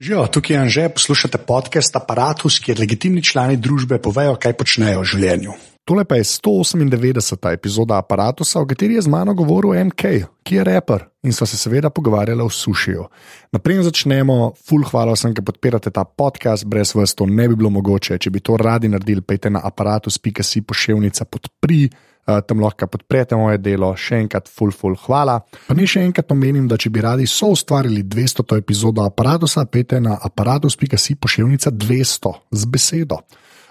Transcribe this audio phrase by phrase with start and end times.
[0.00, 5.08] Živijo, tukaj je Anže, poslušate podcast Apparatus, kjer legitimni člani družbe povejo, kaj počnejo v
[5.10, 5.54] življenju.
[5.88, 7.48] Tole pa je 198.
[7.50, 10.12] epizoda Apparatusa, v kateri je z mano govoril MK,
[10.46, 13.08] ki je raper in sva se seveda pogovarjala o sušiju.
[13.52, 17.72] Naprej začnemo, full hvala vsem, ki podpirate ta podcast, brez vas to ne bi bilo
[17.74, 18.20] mogoče.
[18.22, 21.88] Če bi to radi naredili, pejte na aparatus.si pošiljnica podpri.
[22.28, 25.38] Uh, tam lahko podprete moje delo, še enkrat, full, full, hvala.
[25.64, 28.44] Pa mi še enkrat omenim, da če bi radi so ustvarili 200.
[28.60, 33.22] epizodo aparata, pejte na aparatus.si pošiljnica 200 z besedo.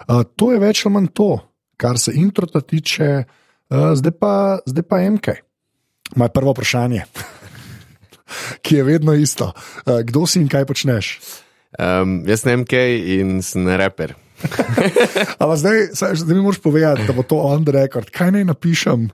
[0.08, 1.30] Uh, to je več ali manj to,
[1.78, 4.34] kar se introta tiče, uh, zdaj, pa,
[4.66, 5.38] zdaj pa MK.
[6.18, 7.06] Moje prvo vprašanje,
[8.66, 9.52] ki je vedno isto.
[9.86, 11.14] Uh, kdo si in kaj počneš?
[11.78, 12.88] Um, jaz sem MK
[13.20, 14.18] in sem reper.
[15.42, 18.10] Ampak zdaj, zdaj mi moraš povedati, da bo to on the record.
[18.14, 19.08] Kaj naj napišem,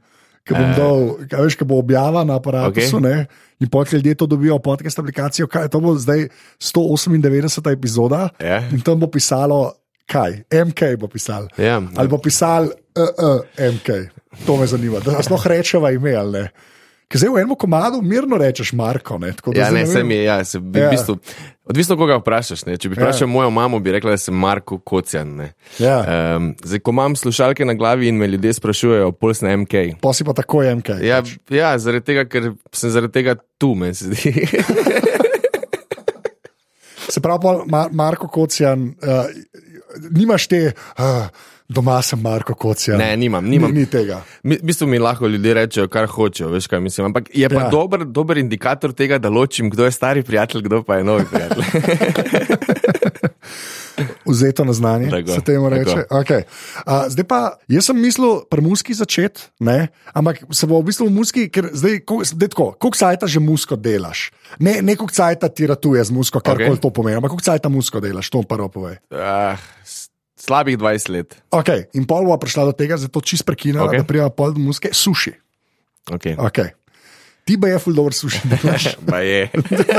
[0.45, 0.99] ki bom uh, dal,
[1.31, 2.81] kaj veš, ki bo objavljen na aparatu.
[2.81, 3.27] Okay.
[3.61, 5.49] In potem ljudje to dobijo podcast aplikacijo.
[5.49, 6.29] Kaj, to bo zdaj
[6.61, 7.73] 198.
[7.73, 8.29] epizoda.
[8.41, 8.69] Yeah.
[8.75, 9.73] In tam bo pisalo,
[10.11, 11.49] kaj, MK bo pisal.
[11.57, 11.81] Yeah.
[11.97, 13.89] Ali bo pisal, uh, uh, MK.
[14.47, 15.01] To me zanima.
[15.01, 16.49] Da sploh rečeva ime ali ne.
[17.09, 19.19] Ker zdaj v enem komadu mirno rečeš Marko.
[19.21, 20.89] Ne, ja, ne, sem je, ja, se, v ja.
[20.91, 21.19] bistvu,
[21.69, 22.65] odvisno koga vprašaš.
[22.69, 22.77] Ne.
[22.81, 23.33] Če bi vprašal ja.
[23.33, 25.37] mojo mamo, bi rekla, da sem Marko Kocjan.
[25.83, 25.99] Ja.
[26.37, 29.87] Um, zdaj, ko imam slušalke na glavi in me ljudje sprašujejo, pol sem MK.
[30.03, 30.99] Pa si pa tako MK.
[31.05, 31.21] Ja,
[31.53, 34.33] ja zaradi tega, ker sem zaradi tega tu, meni se zdi.
[37.15, 39.29] se pravi, Mar Marko Kocjan, uh,
[40.09, 40.71] nimaš te.
[40.97, 41.29] Uh,
[41.69, 42.97] doma sem Marko Kocija.
[42.97, 43.73] Ne, nimam, nimam.
[43.73, 44.21] Ni, ni tega.
[44.45, 47.09] V bistvu mi lahko ljudje rečejo, kar hočejo, veš kaj mislim.
[47.11, 47.71] Ampak je pa ja.
[47.73, 51.65] dober, dober indikator tega, da ločim, kdo je stari prijatelj, kdo pa je novi prijatelj.
[54.27, 56.05] Vzeto na znanje, tako, se temu reče.
[56.11, 56.43] Okay.
[56.87, 59.47] Uh, zdaj pa, jaz sem mislil, premuski začeti,
[60.13, 62.01] ampak se bo v bistvu muski, ker zdaj,
[62.49, 64.33] tako, koliko sajta že musko delaš?
[64.59, 66.73] Ne, neko sajta ti ratuje z musko, kar okay.
[66.73, 68.99] koli to pomeni, ampak koliko sajta musko delaš, to prvo povej.
[69.15, 69.55] Uh,
[70.45, 71.37] Slabih 20 let.
[71.49, 71.89] Okay.
[71.97, 74.05] In pol bo prišla do tega, zato čist prekinila, okay.
[74.05, 75.33] da prija pol do muske, suši.
[76.13, 76.37] Okay.
[76.37, 76.77] Okay.
[77.45, 78.41] Ti pa je ful dobro suši.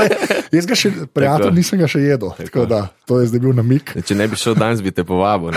[0.56, 2.30] Jaz ga še, prijatelj, nisem ga še jedel.
[2.34, 2.46] Tako.
[2.46, 3.92] Tako da, to je zdaj bil namik.
[4.06, 5.54] Če ne bi šel danes, bi te povabil.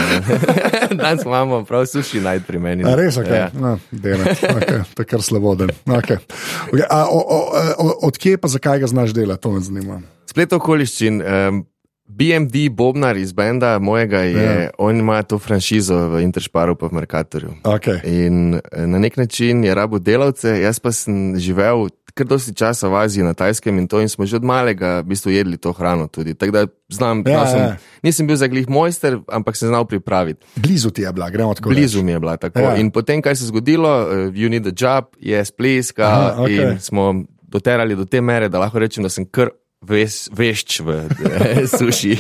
[1.02, 2.86] danes imamo prav suši najd pri meni.
[2.86, 3.30] A res, ok.
[3.34, 3.50] Ja.
[3.54, 4.86] No, okay.
[4.94, 5.74] To je kar sloboden.
[5.86, 6.22] Okay.
[6.70, 6.86] Okay.
[6.86, 7.40] A, o, o,
[7.78, 10.02] o, od kje pa zakaj ga znaš delati, to me zanima.
[10.30, 11.22] Splet okoliščin.
[11.26, 11.66] Um,
[12.10, 14.70] BMD, Bobnar iz Benda, mojega je, yeah.
[14.78, 17.54] on ima to franšizo v Interšparu, pa v Merkatorju.
[17.64, 18.02] Okay.
[18.04, 21.88] In eh, na nek način je rabo delavce, jaz pa sem živel
[22.20, 25.14] kar dosti časa v Aziji, na Tajskem in to, in smo že od malega v
[25.14, 26.34] bistvu jedli to hrano tudi.
[26.36, 27.78] Tako da znam, ja, sem, ja.
[28.04, 30.46] nisem bil za glih mojster, ampak sem znal pripraviti.
[30.56, 31.70] Blizu ti je bila, gremo tako.
[31.70, 32.06] Blizu reč.
[32.06, 32.60] mi je bila tako.
[32.60, 32.76] Ja.
[32.76, 36.74] In potem, kaj se je zgodilo, uh, you need a job, je spleska Aha, okay.
[36.74, 39.50] in smo doterali do te mere, da lahko rečem, da sem kar
[39.82, 41.08] ves, vešč v
[41.78, 42.16] suši.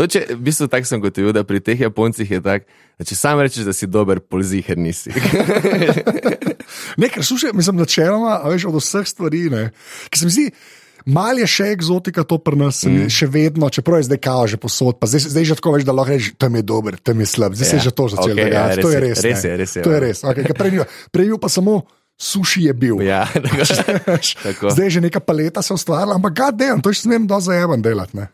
[0.00, 2.68] To, če, v bistvu tako sem gotovil, da pri teh Japoncih je tako,
[3.00, 5.12] da če sam rečeš, da si dober, polziher nisi.
[7.02, 9.46] Nekaj suši, mislim, načeloma, veš, od vseh stvari,
[10.08, 10.50] ki se mi zdi.
[11.08, 13.08] Mal je še eksotika, to pri nas, mm.
[13.08, 15.94] še vedno, čeprav je zdaj kao že posod, pa zdaj, zdaj že tako veš, da
[15.96, 17.70] lahko rečeš, tam je dober, tam je slab, zdaj ja.
[17.70, 18.36] se je že to začelo.
[18.36, 19.22] Okay, ja, to je res.
[19.24, 19.84] Res je, res je.
[19.86, 20.20] To je res.
[20.20, 21.80] Okay, prej, prej pa samo
[22.20, 23.00] suši je bil.
[23.02, 23.24] Ja,
[24.74, 27.82] Zdaj je že neka paleta se ustvarila, ampak ga delam, to še smem do zajeban
[27.82, 28.16] delati.
[28.20, 28.28] Ne?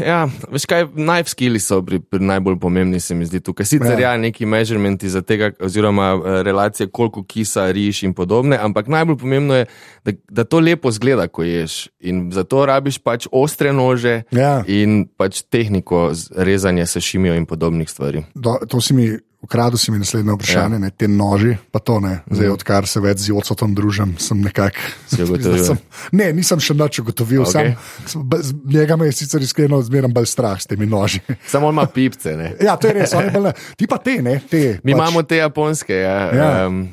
[0.00, 3.66] Ja, veš kaj, najvskili so pri, pri najbolj pomembni, se mi zdi tukaj.
[3.68, 8.56] Sicer ja, ja neki measurementi za tega, oziroma eh, relacije, koliko kisa riš in podobne,
[8.56, 9.66] ampak najbolj pomembno je,
[10.04, 11.88] da, da to lepo zgleda, ko ješ.
[12.00, 14.62] In zato rabiš pač ostre nože ja.
[14.66, 18.24] in pač tehniko rezanja sešimijo in podobnih stvari.
[18.34, 20.78] Do, to si mi Ukradel si mi naslednje vprašanje, ja.
[20.82, 22.52] ne, te noži, pa to ne, zdaj, mm.
[22.58, 24.82] odkar se več z Jocotom družim, sem nekako.
[26.18, 27.76] Ne, nisem še nič ugotovil, okay.
[28.08, 28.26] sam,
[28.66, 31.22] njega me je sicer iskreno zmeraj bolj strah s temi noži.
[31.52, 32.34] Samo ima pipce.
[32.34, 32.50] Ne.
[32.64, 34.80] Ja, to je res, bolj, ti pa te, ne, te.
[34.82, 34.98] Mi pač.
[34.98, 35.94] imamo te japonske.
[35.94, 36.18] Ja.
[36.34, 36.50] Ja.
[36.66, 36.88] Um,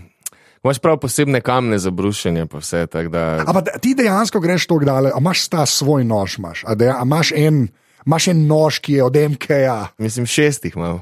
[0.65, 2.87] Imáš prav posebne kamne za brušenje, pa vse.
[2.89, 3.25] Da...
[3.45, 7.03] Ampak ti dejansko greš to gdale, a imaš ta svoj nož, imaš, a, de, a
[7.05, 7.67] imaš en.
[8.05, 9.77] Imáš en nož, ki je od MK-ja.
[10.01, 11.01] Mislim, šestih imam.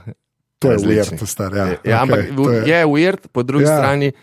[0.63, 1.51] To je weird, star.
[1.51, 2.59] Ja, ja okay, ampak je...
[2.71, 3.77] je weird, po drugi ja.
[3.77, 4.13] strani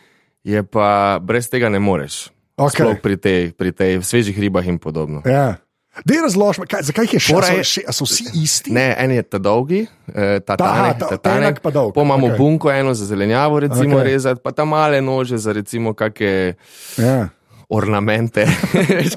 [0.45, 2.33] je pa brez tega ne moreš.
[2.57, 2.85] Okay.
[2.85, 5.25] Sploh pri tej, pri tej svežih ribah in podobno.
[5.25, 5.61] Ja.
[6.07, 7.65] Da je razložba, zakaj je še vedno?
[7.91, 8.71] So vsi isti?
[8.73, 9.83] Ne, en je ta dolgi,
[10.15, 11.91] eh, ta tanek, ta, ta tanek, pa dolg.
[11.97, 12.39] Po imamo okay.
[12.39, 14.15] bunko, eno za zelenjavo, recimo okay.
[14.15, 16.55] rezati, pa ta male nože za recimo kakšne.
[17.01, 17.29] Ja
[17.71, 18.47] ornamente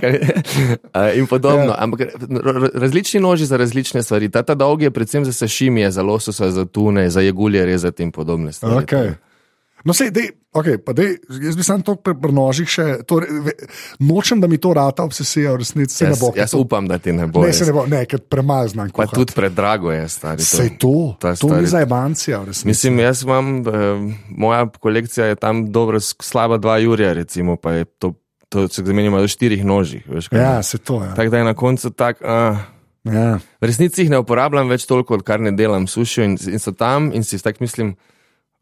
[1.19, 1.73] in podobno.
[1.73, 1.75] Ja.
[1.77, 2.01] Ampak
[2.73, 4.29] različni noži za različne stvari.
[4.29, 8.11] Ta, ta dolg je predvsem za sašimije, za lososa, za tune, za jegulje rezati in
[8.11, 8.85] podobne stvari.
[8.85, 9.13] Okay.
[9.83, 12.85] No, sej, dej, okay, pa dej, jaz bi sam to prenožil še.
[13.03, 13.51] To, ve,
[13.99, 16.29] nočem, da mi to rata obsesija, v resnici se ne bo.
[16.39, 17.43] Jaz to, upam, da ti ne bo.
[17.43, 18.87] Ne, se ne bo, ne, ker premazno.
[18.95, 20.45] Pa tudi predrago je, stari.
[20.47, 22.69] Sej to, to, to ni za evancija, v resnici.
[22.71, 27.89] Mislim, jaz imam, eh, moja kolekcija je tam dobro, slaba dva jurja, recimo, pa je
[27.99, 28.15] to,
[28.53, 30.05] to se zamenjamo do štirih nožih.
[30.07, 31.09] Veš, ja, se to je.
[31.09, 31.17] Ja.
[31.17, 32.21] Tako da je na koncu tak.
[32.21, 32.61] Uh,
[33.03, 33.39] Ja.
[33.59, 37.09] V resnici jih ne uporabljam več toliko, kar ne delam, sušijo in, in so tam
[37.11, 37.89] in si tako mislim,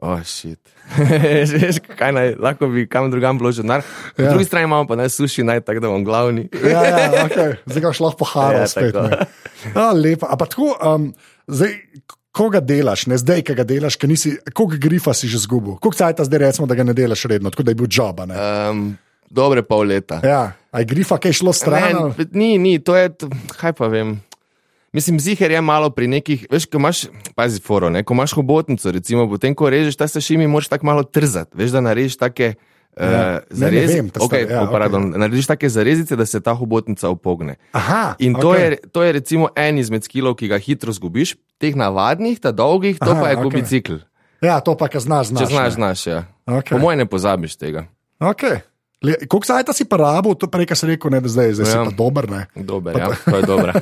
[0.01, 0.57] oh, shit.
[1.61, 3.85] Veš, kaj naj, lahko bi kam drugam vložil denar.
[4.17, 4.31] Ja.
[4.31, 6.47] drugi strani imamo pa naj suši, naj tako, da bom glavni.
[6.57, 7.53] ja, ja, okay.
[7.69, 8.97] zdaj ga šlo pohajati ja, spet.
[9.75, 10.25] Ja, lepo.
[10.25, 11.13] A pa tako, um,
[11.47, 11.77] zdaj.
[12.31, 15.73] Koga delaš, ne zdaj, ki ga delaš, ki nisi, koliko grifa si že zgubil?
[15.83, 18.21] Koliko cajt zdaj recimo, da ga ne delaš redno, tako da je bil job?
[18.23, 18.85] Um,
[19.31, 20.19] dobre pol leta.
[20.23, 20.41] Ja,
[20.75, 22.11] aj grifa, kaj je šlo stran?
[22.35, 23.09] Ni, ni, to je,
[23.55, 24.19] kaj pa vem.
[24.91, 27.05] Mislim, ziger je malo pri nekih, veš, ko imaš,
[27.35, 31.05] pazi, foro, ne, ko imaš hobotnico, recimo, potem, ko režeš ta sašimi, moraš tako malo
[31.07, 32.53] trzati, veš, da narediš take.
[32.91, 35.15] Ja, uh, zarezi, ne, ne okay, ja, okay.
[35.15, 37.55] Narediš take zarezice, da se ta hobotnica opogne.
[37.71, 38.59] Aha, In to, okay.
[38.59, 42.99] je, to je recimo en izmed skilov, ki ga hitro zgubiš, teh navadnih, ta dolgih,
[42.99, 43.53] to Aha, pa je okay.
[43.55, 44.01] bicikl.
[44.43, 45.47] Ja, to pa, kar znaš, znaš.
[45.47, 46.19] Če znaš, znaš, ja.
[46.43, 46.75] Okay.
[46.75, 47.87] Po mojem ne pozabiš tega.
[48.19, 48.59] Okay.
[49.01, 51.73] Koliko sajta si pa rabo, to prej, kar si rekel, ne, da zdaj, zdaj ja.
[51.73, 52.29] si pa dober.
[52.29, 52.45] Ne?
[52.53, 53.73] Dober, pa, ja, to je dobro.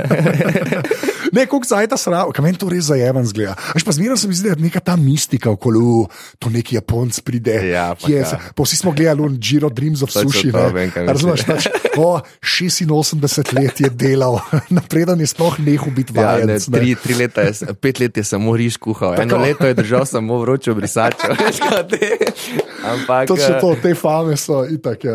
[1.36, 3.58] ne, koliko sajta si rabo, kaj meni to res zajeven zgleda.
[3.76, 6.08] Až pa zmeraj se mi zdi, da je neka ta mistika okoli,
[6.40, 7.58] to neki Japonc pride.
[7.68, 8.40] Ja, pa, je, ja.
[8.56, 10.54] pa vsi smo gledali un Giro Dreams of Sushi.
[10.96, 11.68] Razumeš, pač,
[12.00, 14.40] o, 86 let je delal,
[14.80, 16.56] napreden je sploh nehal biti ja, vajen.
[16.64, 20.40] Tri, tri leta, je, pet let je samo riž kuhal, eno leto je držal samo
[20.48, 21.28] vročo brisačo.
[22.80, 25.04] Ampak, to so to, te fame so itak.
[25.04, 25.09] Ja.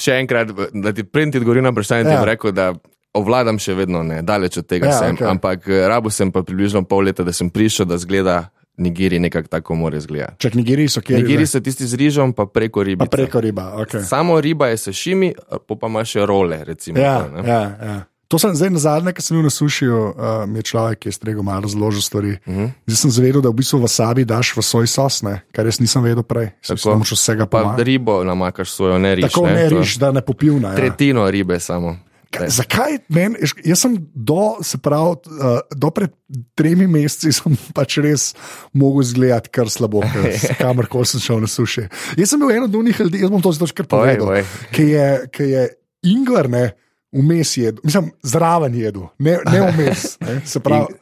[0.00, 2.10] Še enkrat, da ti printi odgovori na vprašanje, ja.
[2.10, 2.72] ti bom rekel, da
[3.14, 5.14] ovladam še vedno, ne, daleč od tega ja, sem.
[5.14, 5.28] Okay.
[5.30, 8.44] Ampak eh, rabo sem pa približno pol leta, da sem prišel, da zgleda.
[8.74, 10.34] Nigiri nekako tako mora izgledati.
[10.42, 11.20] Čak nigiri so kjer?
[11.20, 13.06] Nigiri so tisti z rižom, pa preko ribe.
[13.06, 14.00] Preko riba, ok.
[14.02, 15.28] Samo riba je sešimi,
[15.68, 16.98] pa pa ima še role, recimo.
[16.98, 17.94] Ja, to, ja, ja.
[18.28, 20.14] To sem zdaj na zadnje, ki sem bil na sušiju, uh,
[20.48, 22.38] mi je človek, ki je strego malo razložil stvari.
[22.46, 22.64] Uh mhm.
[22.64, 22.70] -huh.
[22.86, 25.42] Zdaj sem zvedel, da v bistvu wasabi daš v svoj sos, ne?
[25.52, 26.50] kar jaz nisem vedel prej.
[26.66, 27.76] Tako moš vsega pa.
[27.76, 29.22] Pa ribo namakaš svojo ne riž.
[29.22, 30.68] Tako ne riž, da ne popivna.
[30.68, 30.74] Ja.
[30.76, 31.96] Tretjino ribe samo.
[32.30, 33.36] Kaj, zakaj meni?
[33.64, 36.10] Jaz sem do, se pravi, uh, do pred
[36.54, 37.30] tremi meseci
[37.76, 38.34] pač res
[38.72, 40.02] mogel izgledati kar slabo,
[40.62, 41.86] kamor koli sem šel na suši.
[42.16, 44.42] Jaz sem bil eno od njih ljudi, jaz bom to zdaj kar povedal,
[44.74, 45.68] ki je, je
[46.02, 46.72] Ingvar, ne
[47.14, 50.18] vmes jedu, mislim, zraven jedu, ne, ne vmes.
[50.20, 50.40] Ne,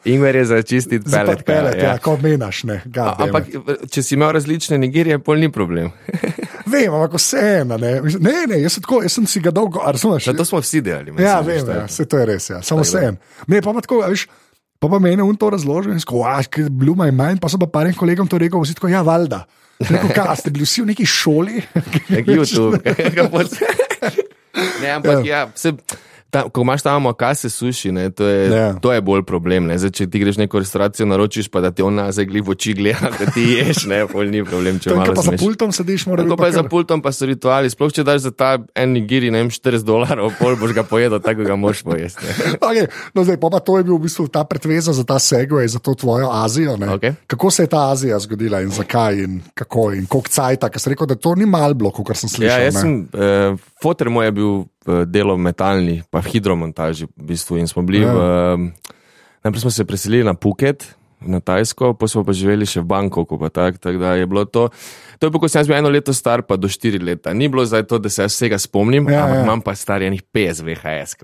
[0.05, 1.45] Ingver je za čistiti pelet.
[1.45, 1.99] pelet ja, ja.
[1.99, 2.65] Kot menaš.
[2.65, 3.49] Ne, ampak,
[3.91, 5.91] če si imel različne Nigerije, pol ni problem.
[6.73, 7.79] vem, ampak vseeno.
[7.81, 10.29] Ne, ne, ne, jaz, jaz sem si ga dolgo, razumeš?
[10.37, 11.17] To smo vsi delali.
[11.23, 12.63] Ja, vem, ja, se to je res, ja.
[12.63, 13.17] samo vseeno.
[13.47, 14.29] Ne, pa pa tako, veš.
[14.83, 17.95] Pa pa meni on to razložil, da je bilo my mind, pa so pa parim
[17.95, 19.45] kolegom to rekel, vsi tako, ja, valjda.
[20.15, 21.63] Kaj ste bili vsi v neki šoli?
[22.15, 22.83] Nek YouTube.
[24.55, 25.73] Ne, ampak ja, ja se,
[26.33, 28.57] ta, ko imaš tam kase suši, ne, to, je, yeah.
[28.57, 28.69] Ja.
[28.81, 29.69] to je bolj problem.
[29.77, 33.11] Zdaj, če ti greš neko restavracijo, naročiš pa da ti ona zagli v oči gleda,
[33.21, 34.79] da ti ješ, ne, pol ni problem.
[34.81, 36.31] Če to, pa za pultom sediš, moraš.
[36.33, 37.69] To pa je za pultom, pa so rituali.
[37.69, 41.21] Sploh če daš za ta en nigiri, ne vem, 40 dolarjev, pol boš ga pojedel,
[41.21, 42.33] tako ga moš pojesti.
[42.71, 45.69] okay, no, zdaj, pa, pa to je bil v bistvu ta pretveza za ta segway,
[45.69, 46.79] za to tvojo Azijo.
[46.97, 47.13] Okay.
[47.29, 50.97] Kako se je ta Azija zgodila in zakaj in kako in koliko cajta, ker si
[50.97, 52.49] rekel, da to ni mal blok, kar sem slišal.
[52.49, 54.63] Ja, jaz sem, uh, fotor moj je bil
[55.07, 57.07] delo metalni, pa v hidromontaži.
[57.13, 57.61] V bistvu.
[57.61, 58.13] In smo bili, ja.
[58.13, 58.73] v,
[59.45, 60.97] najprej smo se preselili na Phuket.
[61.23, 63.39] Na Tajsko, pa smo pa živeli še v Bangkoku.
[63.47, 64.75] Tak, tak je to,
[65.19, 67.31] to je bilo, ko sem bil eno leto star, pa do štiri leta.
[67.31, 69.45] Ni bilo zdaj to, da se jaz vsega spomnim, ja, ampak ja.
[69.47, 71.15] imam pa star enih 5 VHS,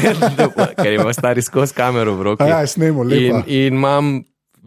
[0.84, 2.44] ker imam stari skozi kamero v roki.
[2.44, 4.20] Ja, snemo, in, in imam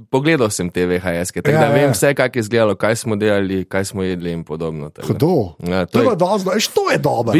[0.09, 1.91] pogledal sem te VHS, tako ja, da vem ja.
[1.91, 4.89] vse, kako je izgledalo, kaj smo delali, kaj smo jedli in podobno.
[5.07, 5.55] Kdo?
[5.67, 7.33] Ja, to, to, je, dozno, eš, to je dobro.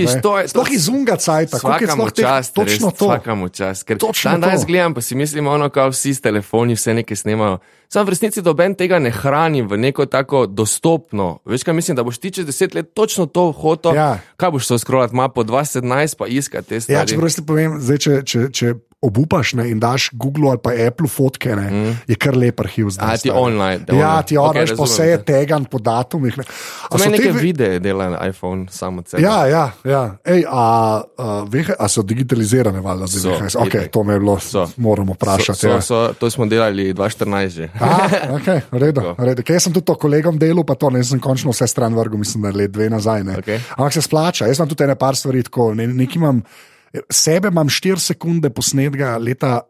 [0.47, 3.09] Sploh iz unga cajta, kako je sploh čas, točno res, to.
[3.09, 6.73] Vsakamo čas, ker točno dan danes gledam, pa si mislim, ono, kao vsi s telefoni
[6.73, 7.57] vse nekaj snemajo.
[7.87, 11.39] Sam v resnici doben tega ne hrani v neko tako dostopno.
[11.45, 13.95] Veš, kaj mislim, da boš ti čez deset let točno to hotel.
[13.95, 14.19] Ja.
[14.37, 16.99] Kaj boš to scrollat, mapo 2017 pa iskati te stvari.
[16.99, 18.73] Ja, če prosti povem, zdaj, če, če, če
[19.05, 21.97] obupaš ne, in daš Google ali pa Apple fotke, ne, mm.
[22.07, 22.89] je kar lep arhiv.
[22.95, 23.85] Zdaj, a ti online.
[23.99, 26.37] Ja, ti oraš, okay, pa vse je tegan po datumih.
[26.37, 26.45] Ne.
[26.89, 29.23] A so nekaj videe dela na iPhone samo sebe.
[29.23, 30.03] Ja, ja, ja.
[30.25, 30.65] Ej, a,
[31.17, 33.59] a, vehe, a so digitalizirane, valjda, zdaj VHS.
[33.61, 34.67] Ok, to me je bilo, so.
[34.77, 35.59] moramo vprašati.
[35.59, 35.81] So, so, ja.
[35.81, 37.69] so, to smo delali 2014 že.
[37.79, 39.45] A, ok, redo, redo.
[39.45, 42.45] Kaj sem tudi to kolegom delal, pa to ne sem končno vse stran vrgel, mislim,
[42.45, 43.23] da je let dve nazaj.
[43.41, 43.59] Okay.
[43.77, 46.41] Ampak se splača, jaz imam tudi ene par stvari, tako, ne, nekaj imam.
[47.09, 49.61] Sebe imam 4 sekunde posnetka leta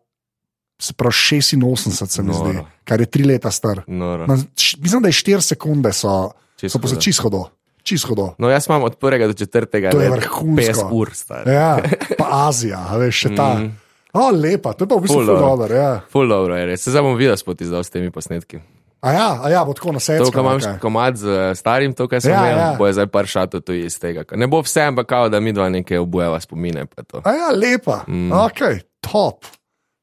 [0.97, 3.81] pravi, 86, se mi zdi, kar je 3 leta star.
[3.87, 4.43] Man,
[4.77, 6.31] mislim, da je 4 sekunde so.
[6.67, 7.45] So pa se čisto do.
[7.83, 8.33] Čisto.
[8.37, 10.89] No, jaz imam od prvega do četrtega, To je vrhunsko.
[10.89, 11.47] 50 ur star.
[11.47, 11.77] Ja,
[12.19, 13.53] pa Azija, veš, še ta.
[13.59, 13.75] Mm.
[14.15, 15.75] O, lepa, to je pa v bistvu Ful dobro.
[15.75, 15.91] Ja.
[16.09, 16.81] Ful dobro je, res.
[16.81, 18.63] se zdaj bom videl spot izdal s temi posnetki.
[18.97, 20.25] A ja, a ja, bo tako na To, sedem.
[20.27, 20.79] kar imam okay.
[20.79, 22.69] komad z starim, to, kar sem Ja, imel, ja.
[22.73, 24.23] bo je zdaj par šatov tu iz tega.
[24.31, 26.85] Ne bo vse, ampak kao, da mi dva nekaj obujeva spomine.
[26.85, 27.21] pa to.
[27.21, 28.31] A ja, lepa, mm.
[28.33, 28.59] ok,
[28.99, 29.45] top.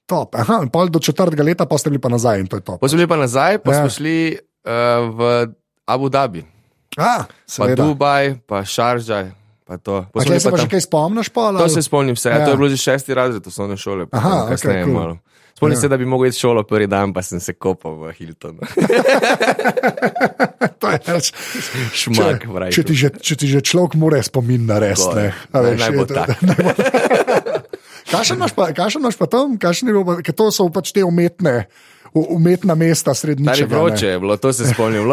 [0.04, 0.34] top.
[0.34, 2.78] Aha, pol do četrtega leta pa ste bili pa nazaj in to je top.
[2.78, 3.74] Pa smo bili pa nazaj, pa Ja.
[3.74, 3.80] ja.
[3.80, 4.70] smo šli uh,
[5.10, 5.20] v
[5.84, 6.44] Abu Dhabi,
[6.94, 7.82] A, pa seveda.
[7.82, 9.32] Dubaj, pa Šaržaj.
[9.64, 10.04] Pa to.
[10.06, 11.28] Pa A se pa tam- že kaj spomniš?
[11.28, 12.36] Pa, ali- To se spomnim vse, Ja.
[12.36, 12.44] ja.
[12.44, 14.06] to je bilo že šesti razred osnovne šole.
[14.06, 14.94] pa Aha, okej, kasneje cool.
[14.94, 15.14] malo.
[15.62, 15.80] Spomnim Ja.
[15.80, 18.58] se, da bi mogel iti šolo prvi dan, pa sem se kopal v Hiltonu.
[20.78, 21.32] to je reč.
[21.94, 24.98] Šmak, Če, če, ti že, če ti že človek more spomin narediti.
[24.98, 25.22] Tako ne.
[25.22, 25.32] je.
[25.52, 26.02] A veš, naj bo
[26.42, 26.74] naj bo-
[28.10, 28.74] Kakšen imaš pa,
[29.16, 31.70] pa tam, kakšen je bil ker to so pač te umetne,
[32.12, 33.70] umetna mesta Stari ničega.
[33.70, 35.06] vroče je bilo, to se spomnim.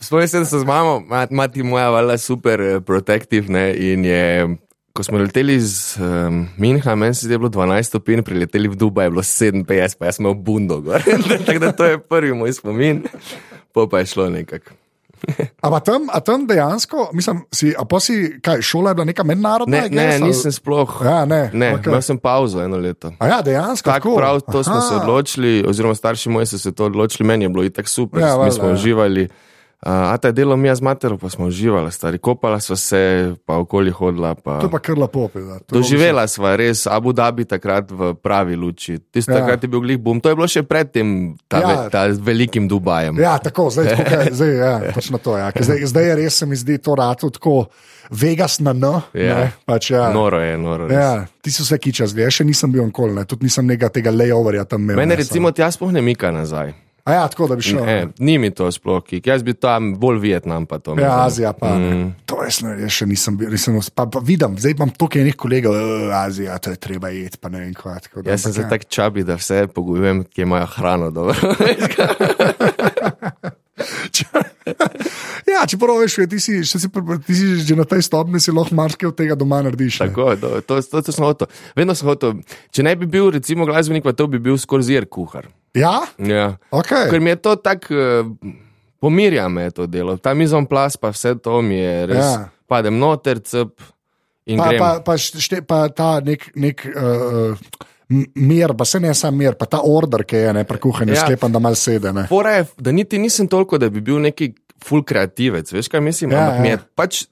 [0.00, 4.04] Spomnim se, da sem z mamo, ma- mati moja, vala super eh, protective ne, in
[4.04, 4.48] je.
[4.92, 9.06] Ko smo leteli iz um, Minha, meni se je bilo 12 stopinj, prileteli v Dubaj,
[9.06, 11.02] je bilo 57, pa jaz sem imel bundo gor.
[11.46, 13.04] Tako da to je prvi moj spomin,
[13.72, 14.74] po pa je šlo nekako.
[15.60, 19.04] A pa tam, a tam dejansko, mislim, si, a pa si, kaj, šola je bila
[19.04, 19.76] neka mednarodna?
[19.76, 21.02] Ne, ne, guess, nisem sploh.
[21.04, 21.90] Ja, ne, ne okej.
[21.90, 23.12] imel sem pauzo eno leto.
[23.18, 23.90] A ja, dejansko.
[23.90, 24.88] Tako prav, to smo Aha.
[24.88, 28.28] se odločili, oziroma starši moji so se to odločili, meni je bilo itak super, Ja,
[28.28, 28.76] ja, mi smo ja.
[29.80, 33.00] Uh, a ta delo mi je z matero, pa smo uživali, stari kopala sva se,
[33.48, 34.34] pa okoli hodila.
[34.36, 34.58] Pa...
[34.60, 35.28] To je pa kar lepo.
[35.28, 35.56] pizda.
[35.58, 38.98] To je Doživela sva res Abu Dhabi takrat v pravi luči.
[39.10, 39.38] Tisto Ja.
[39.38, 39.40] ja.
[39.40, 40.20] takrat je bil glih boom.
[40.20, 41.70] To je bilo še pred tem ta, Ja.
[41.70, 41.76] ja.
[41.80, 43.16] ve, ta velikim Dubajem.
[43.16, 45.38] Ja, tako, zdaj, tako, kaj, zdaj ja, točno to.
[45.38, 45.48] Ja.
[45.48, 47.72] Ker Zdaj, zdaj je res, se mi zdi to rado tako
[48.12, 48.84] Vegas na N.
[49.16, 49.48] Ja.
[49.48, 50.12] ne, Pač, ja.
[50.12, 50.92] Noro je, noro.
[50.92, 50.98] res.
[50.98, 53.24] Ja, ti si vse kiča, zdaj še nisem bil nikoli, ne.
[53.24, 55.00] tudi nisem tega layoverja tam imel.
[55.00, 56.89] Mene ne, recimo tja sploh ne mika nazaj.
[57.10, 57.82] A ja, tako da bi šel.
[57.82, 59.26] E, ni mi to sploh, kik.
[59.26, 60.94] jaz bi tam bolj Vietnam pa to.
[61.00, 61.24] Ja.
[61.26, 61.72] Azija pa.
[61.74, 62.12] Mm.
[62.30, 65.36] To res ne, jaz še nisem bil, nisem, pa, pa vidim, zdaj imam toliko enih
[65.36, 67.98] kolegov, "E, Azija, to je treba jeti, pa ne vem kva.
[67.98, 68.68] tako da, Jaz sem se ja.
[68.70, 71.34] tako čabi, da vse pogojujem, ki imajo hrano dobro.
[75.48, 76.88] Ja, čeprav veš, ti si, si,
[77.26, 80.00] ti si že na tej stopni, si lahko marsikaj od tega doma narediš.
[80.00, 80.08] ne.
[80.08, 81.48] Tako, to, to, to, to sem hotel.
[81.74, 82.38] Vedno sem hotel.
[82.70, 85.48] Če ne bi bil, recimo, glasbenik, pa to bi bil skorzier kuhar.
[85.74, 86.56] Ja, Ja.
[86.70, 86.92] ok.
[87.10, 88.52] Ker mi je to tako, uh,
[89.00, 90.16] pomirja me to delo.
[90.16, 92.24] Ta mizon plas, pa vse to mi je res.
[92.24, 92.50] Ja.
[92.66, 93.74] Padem noter, cep
[94.50, 94.80] Pa, grem.
[94.80, 97.54] pa, pa, šte, pa ta nek, nek uh,
[98.36, 101.14] mir, pa se ne sam mir, pa ta order, ki je ne prekuhan, ja.
[101.14, 101.22] Ja.
[101.22, 102.12] sklepam, da mal sede.
[102.12, 102.26] Ne.
[102.26, 105.70] Fora je, da niti nisem toliko, da bi bil neki full kreativec.
[105.70, 106.30] Veš, kaj mislim?
[106.30, 106.72] Ja, Ja, Ampak mi ja.
[106.72, 107.24] je pač.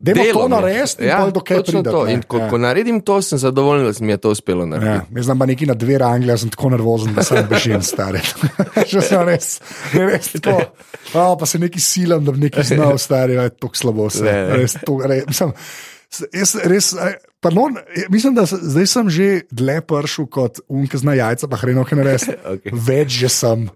[0.00, 0.60] Dajmo delo to mi je.
[0.60, 2.04] narediti in pol do kaj točno prideti, to.
[2.04, 2.12] ne.
[2.12, 2.44] In ko, Ja.
[2.44, 2.50] ja.
[2.50, 5.10] ko naredim to, sem zadovoljen, da se mi je to uspelo Ja, narediti.
[5.12, 8.20] jaz znam pa neki na dve rangle, jaz sem tako nervozen, da sem bežim stari.
[8.90, 9.48] Že sem res,
[9.92, 10.60] res tako.
[11.14, 14.22] Oh, pa se neki silam, da bi nekaj znal, stari, je tako slabo se.
[14.22, 14.56] Ne.
[14.56, 15.50] Res, to, re, mislim,
[16.32, 16.92] jaz res,
[17.40, 17.76] pardon,
[18.10, 22.06] mislim, da zdaj sem že dlje pršel kot unke zna jajca, pa hreno, kaj ne
[22.08, 22.28] res.
[22.54, 22.72] Okej.
[22.72, 23.68] Več že sem.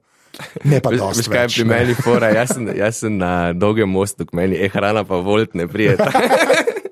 [0.64, 2.30] Ne pa dosti veš kaj več, pri meni fora?
[2.32, 6.08] Jaz sem, jaz sem na dolgem mostu, k meni je hrana, pa volt ne prijeta.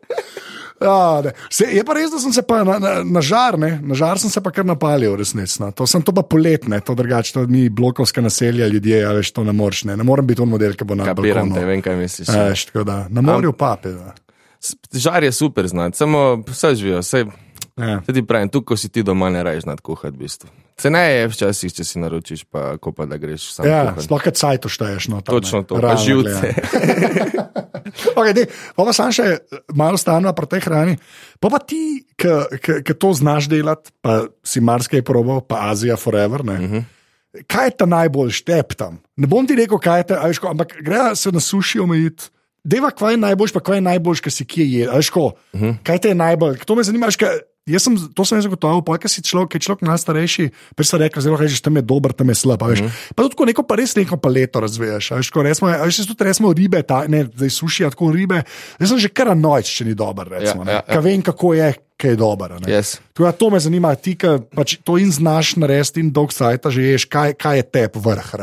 [0.81, 1.21] Ja.
[1.53, 4.17] Se, je pa res, da sem se pa na, na, na žar, ne, na žar
[4.17, 5.69] sem se pa kar napalil, resnično.
[5.77, 9.45] To sem to pa poletne, to drugače, to mi blokovska naselja, ljudje, a veš, to
[9.45, 11.69] ne moreš, ne, ne morem biti on model, ki bo na Kapiram te, balkonu.
[11.69, 12.65] vem, kaj misliš.
[12.73, 13.93] Tako da, na morju pape.
[13.93, 14.15] Da.
[14.93, 16.99] Žar je super znati, samo vse živijo.
[16.99, 17.25] Vse,
[17.79, 18.01] Ja.
[18.05, 20.49] Ti pravim, tu, ko si ti doma, ne rajš znati kuhati, v bistvu.
[20.77, 23.65] Se ne je včasih, če si naročiš, pa ko pa da greš sam.
[23.65, 24.05] Ja, kuhat.
[24.05, 25.09] sploh kaj cajt ošteješ.
[25.09, 25.41] No, tam, ne.
[25.41, 26.51] Točno to, pa Realno živce.
[28.19, 29.41] okay, dej, pa pa sam še
[29.73, 30.95] malo stanova pri tej hrani.
[31.41, 36.41] Pa pa ti, ki to znaš delati, pa si marsikaj probal, pa Azija forever.
[36.41, 36.75] Uh Mhm.
[36.75, 36.85] -huh.
[37.47, 38.99] Kaj je ta najbolj štep tam?
[39.17, 41.79] Ne bom ti rekel, kaj je ta, a veš, ko, ampak gre se na suši
[41.79, 42.25] omejiti.
[42.65, 44.85] Deva, kaj je najboljš, pa kaj je najboljš, kar si kje je.
[44.85, 45.33] Uh -huh.
[45.55, 45.71] Mhm.
[45.83, 46.59] Kaj te je najbolj?
[46.59, 47.07] To me zanima.
[47.07, 50.45] veš, kaj- Jaz sem, to sem jaz zagotovil, pa si človek, ki je človek najstarejši,
[50.75, 52.63] pa si rekel, zelo rečeš, tam je dober, tam je slab.
[52.63, 52.75] Mm Mhm.
[52.83, 53.13] -hmm.
[53.15, 55.11] Pa tudi ko neko pa res neko paleto razviješ.
[55.11, 58.13] a Veš, ko resmo, a veš, jaz tudi resmo ribe, ta, ne, zdaj suši, tako
[58.13, 58.43] ribe.
[58.81, 60.65] Jaz sem že kar anojč, če ni dober, recimo.
[60.65, 61.01] Ja, ja, Ja, ja.
[61.01, 62.51] Vem, kako je, kaj je dober.
[62.51, 62.67] ne.
[62.73, 62.99] Yes.
[63.13, 64.27] Tako da to me zanima, ti, ki
[64.57, 68.35] pač to in znaš narediti in dolg sajta že ješ, kaj, kaj je tep vrh.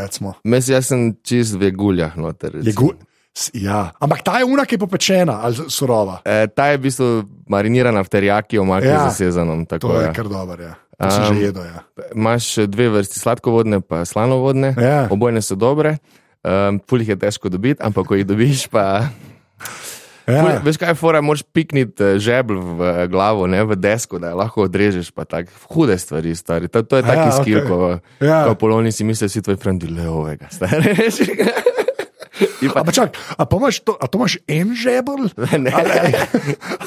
[0.43, 2.51] Mes, jaz sem čist v guljah noter.
[2.51, 2.87] Je recimo.
[2.87, 3.06] gu, s-
[3.53, 3.91] ja.
[3.97, 6.19] Ampak ta je una, ki je popečena ali surova.
[6.21, 7.07] E, ta je v bistvu
[7.45, 9.03] marinirana v terjaki, omake Ja.
[9.03, 9.11] ja.
[9.11, 9.63] sezanom.
[9.63, 10.13] Tako, To je ja.
[10.13, 10.59] kar dobro.
[10.59, 10.75] Ja.
[10.97, 11.63] To Um, že jedel.
[11.63, 11.79] Ja.
[12.11, 14.73] Imaš dve vrsti sladkovodne, pa slanovodne.
[14.73, 15.05] Ja.
[15.07, 16.01] Obojne so dobre.
[16.41, 19.13] Um, Pul jih je težko dobiti, ampak ko jih dobiš, pa.
[20.25, 20.41] Ja.
[20.41, 24.33] Ful, veš kaj, fora, moraš pikniti eh, žebl v eh, glavo, ne v desko, da
[24.33, 25.07] lahko odrežeš.
[25.09, 25.47] pa tak.
[25.67, 26.67] Hude stvari, stari.
[26.67, 27.37] To, to je Ja, taki okej.
[27.37, 27.77] skil, ko,
[28.19, 28.43] Ja.
[28.43, 30.49] ko poloni si misliš, da si tvoj friend leovega.
[30.49, 30.97] stari.
[32.85, 35.29] Pa čak, a imaš to, a to imaš en žebelj?
[35.57, 35.71] Ne.
[35.71, 36.13] Ali,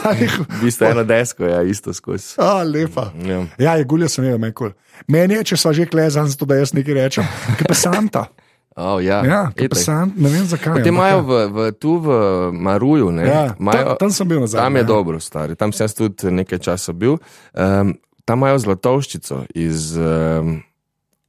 [0.05, 2.35] ali, V bistvu eno desko, ja, isto skozi.
[2.39, 3.11] a, lepa.
[3.19, 3.45] Ja.
[3.59, 4.71] Ja, je gulja sem imel, meni kul.
[5.07, 7.25] Meni je, če sva že klezan, zato da jaz nekaj rečem.
[7.55, 8.25] Kaj pa Santa?
[8.77, 9.51] Oh, ja, Ja.
[9.75, 10.65] Santa, ne vem zakaj.
[10.65, 11.21] Te ampak imajo ja.
[11.21, 12.07] v, v, tu v
[12.55, 13.11] Maruju.
[13.11, 14.87] Ne, Ja, imajo- tam- tam sem bil nazadnje, Tam je ja.
[14.87, 15.53] dobro, stari.
[15.55, 17.19] Tam sem tudi nekaj časa bil.
[17.53, 20.63] Um, tam imajo zlatovščico iz, um,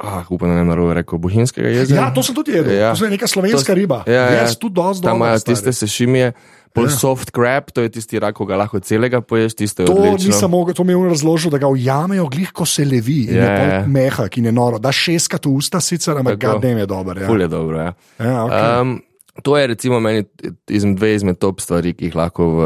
[0.01, 2.01] ah, upam, da ne narobe rekel, Bohinjskega jezera.
[2.01, 2.73] Ja, to sem tudi jedel.
[2.73, 2.93] Ja.
[2.93, 4.03] To je neka slovenska To- riba.
[4.05, 4.41] Ja, ja.
[4.41, 5.25] Jaz tudi dosti Tam dobro.
[5.25, 5.55] imajo stari.
[5.55, 6.33] tiste sešimije,
[6.71, 6.89] pol Ja.
[6.89, 6.95] ja.
[6.95, 10.27] soft crab, to je tisti rak, ko ga lahko celega poješ, tisto je To odlično.
[10.27, 13.35] nisem mogel, to mi je on razložil, da ga ujamejo, glih ko se levi in
[13.35, 13.57] Ja, je ja.
[13.79, 14.79] pol mehak in je noro.
[14.79, 17.17] Da šestkrat v usta sicer, ampak ga je dober.
[17.17, 17.27] Ja.
[17.27, 17.93] Ful je dobro, ja.
[18.17, 18.81] Ja, okay.
[18.81, 19.01] Um,
[19.43, 20.23] to je recimo meni
[20.67, 22.59] izmed dve izmed top stvari, ki jih lahko v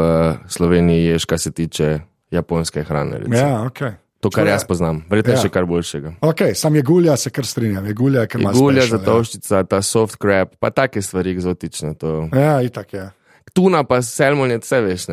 [0.46, 2.00] Sloveniji ješ, kar se tiče
[2.30, 3.18] japonske hrane.
[3.18, 3.36] recimo.
[3.36, 3.92] ja, okay.
[4.26, 5.38] To, kar To jaz poznam, verjetno Ja.
[5.38, 5.42] ja.
[5.46, 6.16] še kar boljšega.
[6.26, 7.86] Okay, sam je gulja, se kar strinjam.
[7.86, 11.94] Je gulja, ker ima Gulja, special, zatovščica, ta soft crab, pa take stvari eksotične.
[12.02, 12.26] To.
[12.34, 13.06] Ja, ja itak je.
[13.56, 15.06] Tuna pa salmon je vse veš.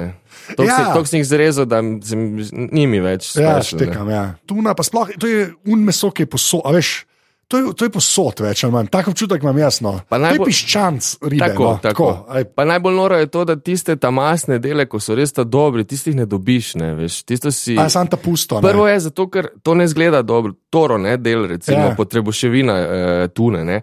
[0.57, 0.95] Toliko Ja.
[0.97, 1.05] ja.
[1.05, 2.25] sem jih zrezal, da sem,
[2.73, 3.35] ni več.
[3.39, 4.35] Ja, štekam, ja.
[4.49, 7.05] Tuna pa sploh, to je un meso, ki je posod, a veš.
[7.53, 8.87] To je, to je posod, več ali manj.
[8.87, 9.91] Tako občutek imam jasno.
[10.03, 11.41] Pa To je najbolj- piščanc ribe.
[11.43, 12.07] Tako, no, tako.
[12.49, 15.83] Pa najbolj noro je to, da tiste tam masne dele, ko so res ta dobri,
[15.83, 16.75] tistih ne dobiš.
[16.75, 17.77] Ne, veš, tisto si...
[17.77, 18.57] a sam ta pusto.
[18.57, 18.61] ne.
[18.63, 21.95] Prvo je zato, ker to ne zgleda dobro, toro, ne, del, recimo, Ja.
[21.95, 22.87] potrebuševina e,
[23.29, 23.61] tune.
[23.63, 23.81] Ne.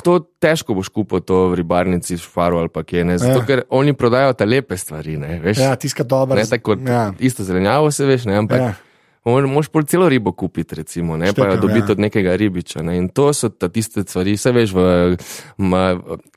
[0.00, 3.04] To težko boš kupil to v ribarnici, Šparu ali pa kje.
[3.04, 3.46] Ne, zato, ja.
[3.46, 5.18] ker oni prodajajo te lepe stvari.
[5.18, 6.36] Ne, veš, Ja, tiska dobro.
[6.36, 7.10] ne, tako, ja.
[7.18, 8.72] Isto zelenjavo se veš, ne, ampak Ja.
[9.24, 11.92] Moš pol celo ribo kupiti, recimo, ne, pa jo Štekam, dobiti ja.
[11.92, 12.82] od nekega ribiča.
[12.82, 14.84] Ne, in to so ta tiste stvari, vse veš, v,
[15.60, 15.82] ma,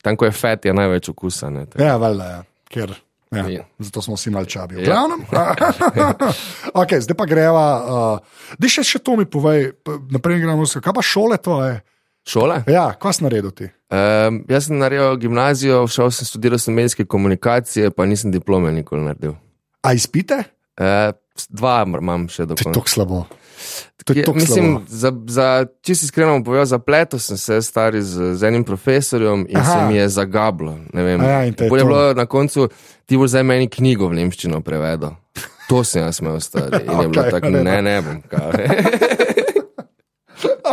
[0.03, 1.49] tam, ko je fet, je največ okusa.
[1.49, 1.83] Ne, tako.
[1.83, 2.41] Ja, valjda, ja.
[2.67, 2.95] Ker,
[3.31, 3.47] ja.
[3.49, 3.63] Ja.
[3.79, 4.83] Zato smo vsi malce čabi.
[4.83, 5.05] Ja.
[5.05, 5.55] Ja.
[6.81, 7.65] okay, zdaj pa greva.
[7.79, 9.71] Uh, Dej še, še to mi povej,
[10.11, 10.83] naprej gremo vse.
[10.83, 11.79] Kaj pa šole tvoje?
[12.27, 12.61] Šola?
[12.71, 13.67] Ja, kaj si naredil ti?
[13.91, 19.03] Um, jaz sem naredil gimnazijo, šel sem študirati sem medijske komunikacije, pa nisem diplome nikoli
[19.03, 19.35] naredil.
[19.83, 20.39] A izpite?
[20.79, 21.11] Uh,
[21.49, 22.73] dva imam še do konca.
[22.79, 23.25] tako slabo.
[24.15, 28.65] Je mislim, za, za, če si iskreno povedal, zapletel sem se stari z, z enim
[28.67, 29.71] profesorjem in Aha.
[29.71, 30.75] Se mi je zagablo.
[30.93, 32.67] Ne vem, A ja, in te je bilo na koncu,
[33.05, 35.15] ti boš zdaj meni knjigo v nemščino prevedel.
[35.71, 36.83] To sem jaz imel stari.
[36.83, 38.19] In je bilo tako, ne, ne, ne bom.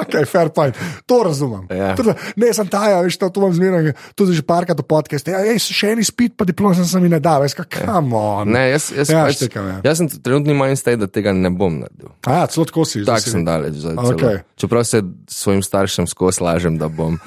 [0.00, 0.76] Ok, fair point.
[1.06, 1.66] To razumem.
[1.70, 1.92] Ja.
[1.94, 2.02] To,
[2.36, 5.30] ne, sem taja, veš, to, to vam zmeraj, tudi že parkrat v podkastu.
[5.30, 8.48] Ja, ej, še en izpit, pa diplom sem se mi ne dal, veš, kam on.
[8.48, 9.76] Ne, jaz, jaz, Ja, pač, štekam, ja.
[9.84, 12.10] jaz sem trenutni mindset, da tega ne bom naredil.
[12.24, 13.04] A, ja, celo tako si.
[13.04, 13.76] Tako si- sem daleč.
[13.84, 14.40] Okay.
[14.56, 17.18] Čeprav se svojim staršem skozi lažem, da bom.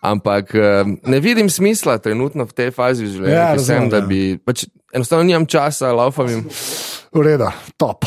[0.00, 3.96] Ampak eh, ne vidim smisla trenutno v tej fazi življenja, Ja, ja, sem, razumem, da
[3.98, 4.06] ja.
[4.06, 4.20] bi.
[4.38, 6.42] Pač, enostavno nimam časa, laufam jim.
[7.12, 8.04] V redu, top.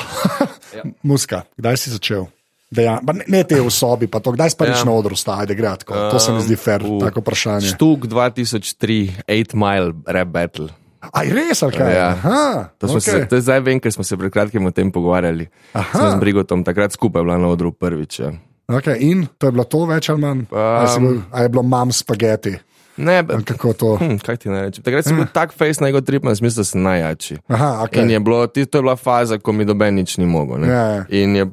[0.76, 0.84] ja.
[1.02, 2.28] Muska, kdaj si začel?
[2.70, 4.86] Dejan, ne, ne te v sobi, pa to, kdaj prvič ja.
[4.86, 5.98] Na odru staj, da gre tako.
[6.14, 7.74] To se mi zdi fair, Um, tako vprašanje.
[7.74, 10.70] Štuk 2003, 8 mile rap battle.
[11.00, 11.90] Aj, res, ali kaj?
[11.96, 12.08] Ja.
[12.14, 13.02] Aha, To, okay.
[13.02, 15.48] se, to je zdaj vem, ker smo se pred kratkim o tem pogovarjali.
[15.74, 15.96] Aha.
[15.96, 18.20] Smo z Brigotom takrat skupaj bila na odru prvič.
[18.20, 18.36] Ja.
[18.70, 20.46] okay, in to je bilo to več ali manj?
[20.52, 22.54] Um, a, si bil, a je bilo mam spageti?
[23.00, 23.96] Ne, Ali Kako to?
[23.96, 24.84] hm, kaj ti naj rečem?
[24.84, 27.38] Takrat sem bil tak face na ego trip, na smislu, da sem najjači.
[27.48, 28.02] Aha, Okay.
[28.02, 30.58] In je bilo, ti- to je bila faza, ko mi doben nič ni mogel.
[30.58, 30.68] ne.
[30.68, 31.06] Ja, ja.
[31.10, 31.46] In je,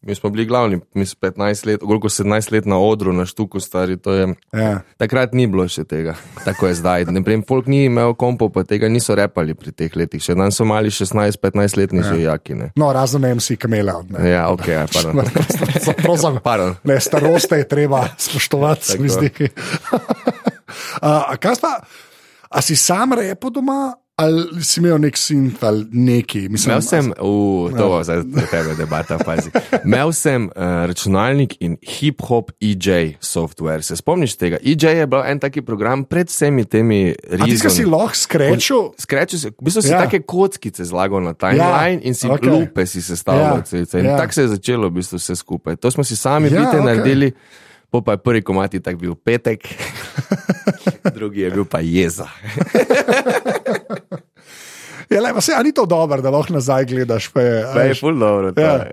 [0.00, 1.36] mi smo bili glavni, mi smo 15
[1.66, 3.96] let, koliko 17 let na odru, na štuku stari.
[3.96, 4.80] to Je, Ja.
[4.96, 6.14] takrat ni bilo še tega,
[6.44, 7.04] tako je zdaj.
[7.06, 10.20] Ne vem, folk ni imel kompov, pa tega niso repali pri teh letih.
[10.20, 11.36] Še dan so mali 16-15
[11.76, 12.04] letni ja.
[12.04, 12.54] že jaki.
[12.54, 12.66] Ne.
[12.74, 13.92] No, razen MC kamele.
[14.08, 14.30] Ne.
[14.30, 15.24] Ja, ok, ja, pardon.
[16.04, 16.76] Prosim, Pardon.
[16.82, 19.30] ne, starost je treba spoštovati, se mi zdi.
[21.00, 21.76] a, a kaj pa,
[22.50, 26.44] a si sam repo doma, ali si imel nek sint ali neki?
[26.46, 29.50] Imel sem, uh, to bo zdaj za tebe debata, pazi.
[29.82, 33.82] Imel sem uh, računalnik in hip-hop EJ software.
[33.82, 34.60] Se spomniš tega?
[34.62, 38.86] EJ je bil en taki program pred vsemi temi A ti si lahko skrečil?
[39.02, 39.98] Skrečil si, v bistvu si Ja.
[39.98, 40.06] ja.
[40.06, 42.50] take kockice zlagal na timeline ja, in si okay.
[42.50, 43.66] lupe si sestavljal.
[43.66, 44.10] Ja, Ja, ja.
[44.10, 44.16] ja.
[44.18, 45.76] tako se je začelo v bistvu vse skupaj.
[45.76, 46.86] To smo si sami Ja, ja, bite okay.
[46.86, 47.32] naredili,
[47.94, 49.62] po pa je prvi komati tak bil petek,
[51.16, 52.26] drugi je bil pa jeza.
[55.12, 57.28] Ja, le, se, ni to dobro, da lahko nazaj gledaš?
[57.28, 58.52] Pa je, Pa je ful dobro.
[58.56, 58.88] ja.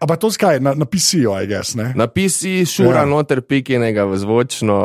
[0.00, 1.92] Ampak to skaj, na, na PC-ju, aj gess, ne?
[1.94, 3.06] Na PC šura ja.
[3.06, 4.78] noter pikinega v zvočno.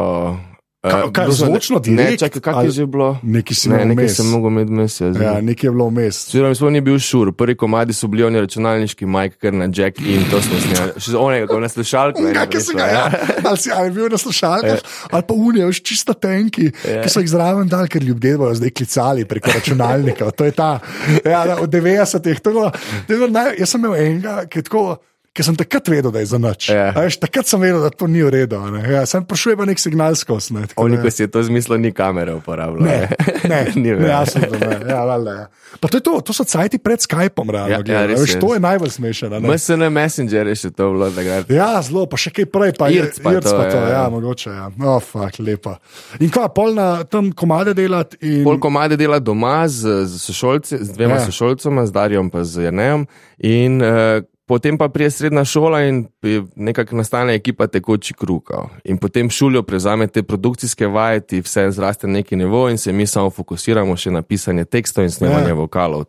[0.80, 3.20] Eh, kaj, smo- zvočno Ne, direkt čakaj, kak ali- je že bilo?
[3.20, 5.12] Nekaj si Ne, nekaj sem mogel med mesec.
[5.14, 6.28] Ja, nekaj je bilo vmes.
[6.30, 10.00] Oziroma, sploh ni bil šur, prvi komadi so bili oni računalniški majk, ker na Jack
[10.00, 10.92] in to smo snimali.
[10.98, 13.04] Še onega, ko na ena Kaj si prišla, ga, ja.
[13.44, 14.80] ali si ali bil na slušalkah,
[15.12, 17.04] ali pa unijo, veš, čisto tenki, Ja.
[17.04, 20.32] ki so jih zraven dal, ker ljudje bodo zdaj klicali preko računalnika.
[20.32, 20.80] To je ta,
[21.26, 22.40] ja, od 90-ih.
[22.40, 22.72] to je bilo-
[23.06, 24.96] to je bilo naj- Jaz sem imel enega, ki je tako.
[25.34, 26.70] Ker sem takrat vedel, da je za noč.
[26.74, 26.90] Ja.
[26.96, 28.60] Veš, takrat sem vedel, da to ni v redu.
[28.74, 28.84] Ne?
[28.90, 30.56] Ja, sem prišel pa nek signal skozi.
[30.58, 32.86] Ne, Oni, ko si je to zmislil, ni kamere uporabljal.
[32.86, 33.10] Ne,
[33.46, 34.10] ne, Ni ne, več.
[34.10, 34.80] jasno, da ne.
[34.90, 35.48] Ja, valjda, ja.
[35.80, 37.70] Pa to, to, to so cajti pred Skypom, realno.
[37.70, 38.40] Ja, ja, gledano, res veš, je.
[38.42, 39.40] to je najbolj smešno.
[39.46, 41.10] MSN Messenger je še to bilo.
[41.54, 44.00] Ja, zelo, pa še kaj prej, pa Irc pa Irc to, pa to, ja, ja,
[44.00, 44.08] ja.
[44.10, 44.50] mogoče.
[44.50, 44.66] Ja.
[44.82, 45.78] Oh, fuck, lepa.
[46.18, 48.18] In kva, pol na tam komade delati.
[48.26, 48.42] In...
[48.48, 51.22] Pol komade dela doma z, z, sošolci, z dvema Ja.
[51.22, 51.30] ja.
[51.30, 53.08] sošolcema, z Darjem in z Janejem.
[53.40, 56.08] In uh, potem pa prije srednja šola in
[56.56, 58.70] nekako nastane ekipa tekoči krukov.
[58.84, 62.94] In potem šulijo prevzame te produkcijske vaje, ti vse zraste na neki nivo in se
[62.94, 65.54] mi samo fokusiramo še na pisanje tekstov in snemanje Ja.
[65.54, 65.54] ja.
[65.54, 66.06] vokalov.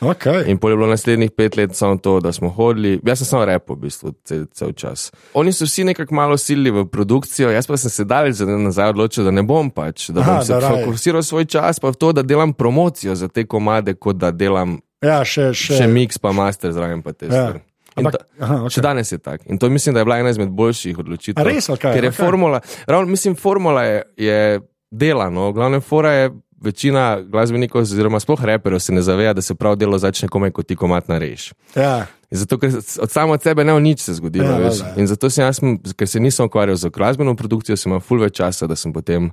[0.00, 0.46] Okay.
[0.46, 3.00] In pol je bilo naslednjih pet let samo to, da smo hodili.
[3.06, 5.10] Jaz sem samo repo, v bistvu, cel, cel čas.
[5.34, 8.94] Oni so vsi nekako malo silili v produkcijo, jaz pa sem se dalje za nazaj
[8.94, 11.98] odločil, da ne bom pač, da bom Aha, se da fokusiral svoj čas pa v
[11.98, 15.76] to, da delam promocijo za te komade, kot da delam Ja, še, še.
[15.76, 17.32] še mix, pa master zraven, pa te Ja.
[17.32, 17.60] stvari.
[17.96, 18.70] In Ampak, ta- aha, okay.
[18.70, 19.44] Še danes je tako.
[19.46, 21.34] In to mislim, da je bila ena izmed boljših odločitev.
[21.36, 21.68] A res?
[21.68, 22.16] Okej, Ker je okej.
[22.16, 26.30] formula, ravno mislim, formula je, je delano, glavne fora je.
[26.58, 30.62] Večina glasbenikov, oziroma sploh reperjev, se ne zaveda, da se prav delo začne komaj, ko
[30.64, 31.52] ti komat nareš.
[31.76, 34.44] Ja, In Zato, ker od samo od sebe ne bo nič se zgodilo.
[34.44, 34.82] Ja, Ja, veš.
[34.96, 35.60] In zato sem jaz,
[35.94, 39.22] ker se nisem ukvarjal z glasbeno produkcijo, sem imel full več časa, da sem potem
[39.24, 39.30] Ja.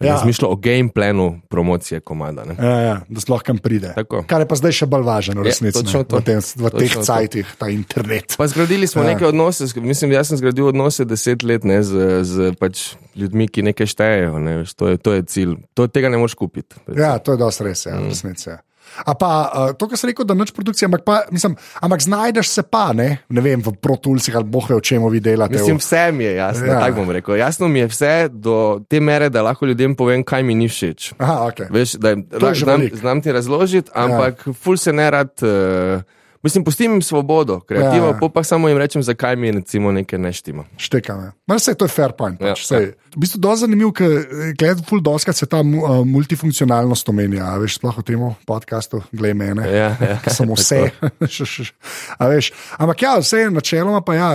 [0.00, 0.12] Ja.
[0.12, 2.44] razmišljal o game planu promocije komada.
[2.44, 2.54] Ne.
[2.58, 3.92] ja, ja, da sploh kam pride.
[3.94, 4.22] Tako.
[4.26, 5.82] Kar je pa zdaj še bolj važno, Ja, resnici.
[5.84, 6.16] ne, to.
[6.16, 8.34] v, tem, v teh cajtih, ta internet.
[8.38, 9.08] Pa zgradili smo Ja.
[9.08, 13.62] neke odnose, mislim, jaz sem zgradil odnose deset let ne, z, z pač ljudmi, ki
[13.62, 14.38] nekaj štejejo.
[14.38, 15.56] Ne, to, je, to je cilj.
[15.74, 16.76] To, tega ne moreš kupiti.
[16.88, 18.48] Ja, to je dosti res, ja, v resnici.
[18.50, 18.62] Ja.
[19.04, 22.50] A pa uh, to, kar sem rekel, da noč produkcija, ampak, pa, mislim, ampak znajdeš
[22.50, 25.56] se pa, ne, ne vem, v protulcih ali boh ve, o čem vi delate.
[25.58, 26.72] Mislim, vse mi je jasno, Ja.
[26.72, 26.80] ja.
[26.80, 27.36] tako bom rekel.
[27.36, 31.12] Jasno mi je vse do te mere, da lahko ljudem povem, kaj mi ni všeč.
[31.18, 31.66] Aha, ok.
[31.70, 32.96] Veš, da, da, znam, veliko.
[32.96, 34.52] znam ti razložiti, ampak ja.
[34.52, 35.32] ful se ne rad.
[35.42, 36.02] Uh,
[36.42, 38.18] mislim, pustim jim svobodo, kreativo, Ja.
[38.22, 38.28] ja.
[38.34, 40.64] pa, samo jim rečem, zakaj mi recimo nekaj ne štima.
[40.76, 41.20] Štekam.
[41.24, 41.32] Ja.
[41.46, 42.38] No, vse to je fair point.
[42.40, 44.10] Pač, Ja, ja, v bistvu je zanimivo, ker
[44.58, 47.44] gledam, ful doskrat se ta uh, multifunkcionalnost omenja.
[47.44, 49.66] a Veš, sploh v tem podkastu, glej mene.
[49.66, 50.18] Ja, ja.
[50.24, 50.90] Ker sem vse.
[52.20, 54.30] Veš, Ampak ja, vse je načeloma pa ja,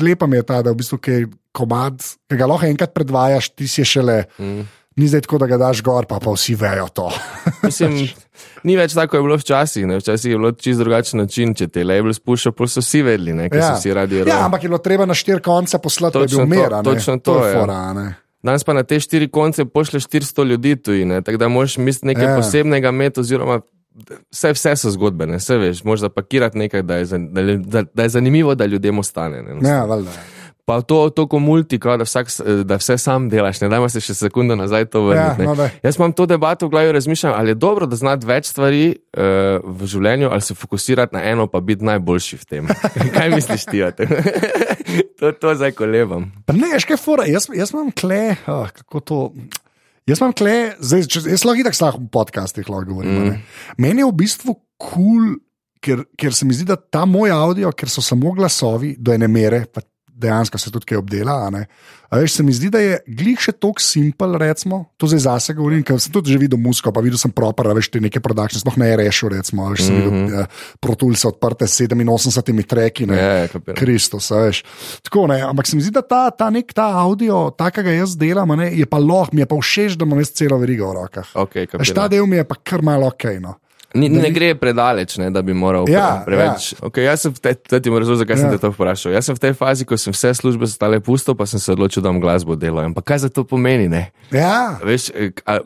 [0.00, 3.50] lepa mi je ta, da v bistvu, ki je komad, ki ga lahko enkrat predvajaš,
[3.56, 4.24] ti si šele.
[4.38, 4.66] Mm.
[4.98, 7.06] Ni zdaj tako, da ga daš gor, pa, pa vsi vejo to.
[7.66, 8.08] Mislim,
[8.62, 9.86] ni več tako, kot je bilo včasih.
[9.86, 9.96] Ne?
[9.96, 13.48] Včasih je bilo čist drugačen način, če te label spušča, pa so vsi vedeli, ne?
[13.48, 13.68] ker ja.
[13.68, 16.46] so vsi radi ja, ampak je bilo treba na štiri konce poslati, da bi Točno
[16.46, 17.60] bil to, točno to, je ja.
[17.60, 17.92] fora.
[17.92, 18.14] ne.
[18.40, 22.24] Danes pa na te štiri konce pošleš 400 ljudi tujine, tako da moraš misliti nekaj
[22.24, 22.36] Ja.
[22.36, 23.60] posebnega imeti, oziroma
[24.30, 27.06] vse, vse so zgodbe, ne vse veš, moraš zapakirati nekaj, da, je-
[27.58, 29.42] da, da je zanimivo, da ljudem ostane.
[29.42, 30.10] Ne, Ja, valjda.
[30.68, 32.28] Pa to, to ko multi, kao, da, vsak,
[32.68, 35.40] da vse sam delaš, ne dajmo se še sekundo nazaj to vrniti.
[35.40, 35.70] Ja, no, ne.
[35.80, 39.64] Jaz imam to debato v glavi, razmišljam, ali je dobro, da znati več stvari uh,
[39.64, 42.68] v življenju, ali se fokusirati na eno, pa biti najboljši v tem.
[43.16, 44.12] Kaj misliš ti o tem?
[45.18, 46.28] to, to zdaj kolebam.
[46.44, 47.24] Pa ne, veš, kaj fora.
[47.32, 49.24] Jaz, jaz imam kle, oh, kako to.
[50.08, 53.16] Jaz imam kle, zdaj, če, jaz lahko tako slabo v podcastih govorim.
[53.24, 53.44] Mm.
[53.80, 55.36] Meni je v bistvu kul, cool,
[55.80, 59.32] ker, ker se mi zdi, da ta moj avdio, ker so samo glasovi do ene
[59.32, 59.80] mere, pa
[60.18, 61.38] dejansko se tudi kaj obdela.
[61.46, 61.64] a.
[62.08, 65.54] A veš, se mi zdi, da je glih še tako simpel, recimo, to zdaj zase
[65.58, 68.62] govorim, ker sem tudi že videl musko, pa videl sem propar, veš, te neke produkcije,
[68.62, 70.24] sploh ne rešil, recimo, veš, sem mm -hmm.
[70.24, 73.06] videl uh, protulce odprte s 87 treki.
[73.06, 73.16] ne.
[73.16, 73.76] Ja, ja, kapiram.
[73.76, 74.64] Kristus, a veš.
[75.04, 78.56] Tako, ne, ampak se mi zdi, da ta, ta nek ta avdio, takega jaz delam,
[78.56, 81.28] ne, je pa lahko, mi je pa všeč, da imam jaz celo verigo v rokah.
[81.34, 83.24] Okay, Veš, ta del mi je pa kar malo ok.
[83.40, 83.60] No.
[83.94, 86.72] Ni, ne gre predaleč, ne, da bi moral Ja, preveč.
[86.76, 86.88] Ja.
[86.90, 88.40] Okay, jaz sem da ti moram razložiti, zakaj ja.
[88.42, 88.56] sem Ja.
[88.56, 89.12] te to vprašal.
[89.16, 92.04] Jaz sem v tej fazi, ko sem vse službe stale pusto, pa sem se odločil,
[92.04, 92.84] da bom glasbo delal.
[92.84, 93.88] Ampak kaj za to pomeni?
[93.88, 94.12] Ne?
[94.28, 95.64] Ja, Veš, eh, a,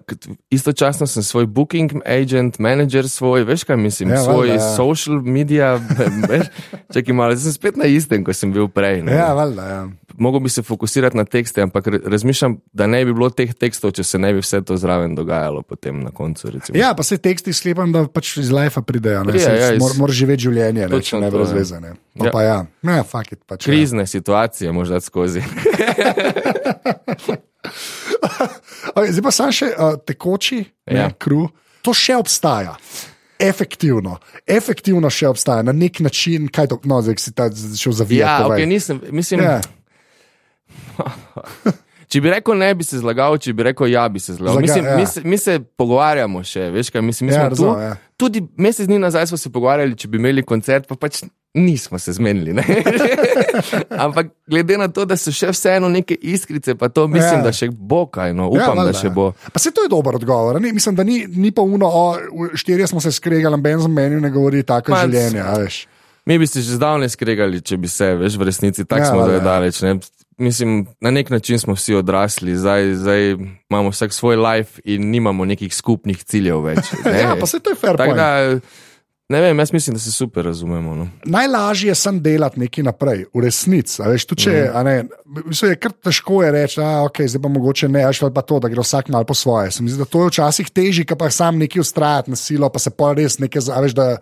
[0.55, 4.71] istočasno sem svoj booking agent, manager svoj, veš kaj mislim, Ja, ja, svoj valjda, ja.
[4.71, 4.77] ja.
[4.77, 5.67] social media,
[6.31, 6.47] veš,
[6.95, 9.03] čakaj malo, zdaj sem spet na istem, kot sem bil prej.
[9.03, 9.19] ne.
[9.19, 9.63] ja, valjda.
[9.67, 9.83] Ja.
[10.15, 13.91] Mogoče bi se fokusirati na tekste, ampak ra- razmišljam, da ne bi bilo teh tekstov,
[13.91, 16.51] če se ne bi vse to zraven dogajalo potem na koncu.
[16.51, 16.79] Recimo.
[16.79, 19.25] ja, pa se teksti sklepam, da pač iz life pridejo.
[19.25, 21.49] Prije, Prije, ja, ja, iz- Moraš mor živeti življenje, ne, če Točno ne to, brez
[21.49, 21.55] ja.
[21.55, 21.81] veze.
[21.81, 21.93] Ne.
[22.15, 22.31] Pa, Ja.
[22.31, 23.41] pa ja, ne, fuck it.
[23.47, 23.71] Pač, ja.
[23.71, 25.43] Krizne situacije, možda skozi.
[28.93, 30.97] Okay, zdaj pa sam še uh, tekoči, ja.
[30.97, 31.07] Ja.
[31.13, 31.47] kru.
[31.83, 32.75] To še obstaja.
[33.39, 38.43] Efektivno, efektivno še obstaja na nek način, kaj to, no, zdaj si ta šel zavijati.
[38.43, 39.57] ja, okay, nisem, mislim, ja.
[42.07, 44.55] Če bi rekel ne, bi se zlagal, če bi rekel ja, bi se zlagal.
[44.55, 44.97] Zlaga- Mislim, ja.
[44.97, 47.65] mi, se, mi se pogovarjamo še, veš kaj, mislim, mi Ja, smo tu.
[47.65, 47.95] razumem, ja.
[48.19, 51.23] Tudi mesec dni nazaj smo se pogovarjali, če bi imeli koncert, pa pač
[51.55, 52.53] nismo se zmenili.
[54.05, 57.43] Ampak glede na to, da so še vseeno neke iskrice, pa to mislim, Ja.
[57.43, 59.13] da še bo kaj, no, upam, valjda, da še ja.
[59.13, 59.27] bo.
[59.49, 60.61] Pa se to je dober odgovor.
[60.61, 60.69] Ne?
[60.71, 62.05] Mislim, da ni, ni pa uno, o,
[62.55, 65.41] štirje smo se skregali, ben za meni ne govori tako Ma, življenje.
[65.41, 65.87] a veš.
[66.27, 69.25] Mi bi se že zdavnaj skregali, če bi se, veš, v resnici tako Ja, smo
[69.25, 69.81] zdaj daleč.
[69.83, 69.97] Ne?
[70.39, 73.37] Mislim, na nek način smo vsi odrasli, zdaj, zdaj
[73.71, 76.79] imamo vsak svoj life in nimamo nekih skupnih ciljev več.
[77.05, 77.21] Ne?
[77.21, 78.17] Ja, pa se to je fair point.
[78.17, 78.59] da,
[79.29, 80.95] ne vem, jaz mislim, da se super razumemo.
[80.95, 81.09] No.
[81.25, 84.03] Najlažje je sem delati nekaj naprej, v resnici.
[84.27, 85.05] tudi, če, a ne,
[85.45, 88.61] mislim, je kar težko je reči, da okay, zdaj pa mogoče ne, až pa to,
[88.61, 89.71] da gre vsak malo po svoje.
[89.71, 92.79] Se mi zdi, da to je včasih težje, pa sam nekaj ustrajati na silo, pa
[92.79, 94.17] se pol res nekaj, za- a veš, da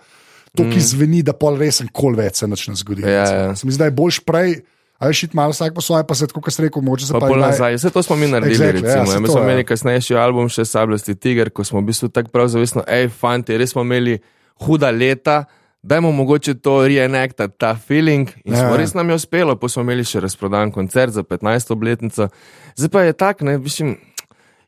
[0.56, 3.06] to, ki zveni, da pol res kol več se zgoditi.
[3.06, 3.14] Mhm.
[3.14, 3.56] Ja, ja.
[3.56, 4.60] Se mi zdi, da je boljš prej.
[5.00, 7.14] A veš, iti malo vsak po svoje, pa se tako, kot ste rekel, moče se
[7.16, 7.78] Pa pa pol nazaj.
[7.78, 8.60] Vse to smo mi naredili.
[8.60, 9.06] Exactly, ja, recimo.
[9.06, 9.44] saj ja, mi smo ja.
[9.48, 13.56] imeli kasnejši album, še Sabljasti Tiger, ko smo v bistvu tako prav zavestno, hej, fanti,
[13.56, 14.18] res smo imeli
[14.66, 15.44] huda leta.
[15.80, 18.28] Dajmo mogoče to reenactati, ta feeling.
[18.44, 18.80] In Ja, smo ja.
[18.82, 21.72] res nam je uspelo, pa smo imeli še razprodan koncert za 15.
[21.72, 22.28] obletnico.
[22.76, 23.96] Zdaj pa je tak, ne, mislim,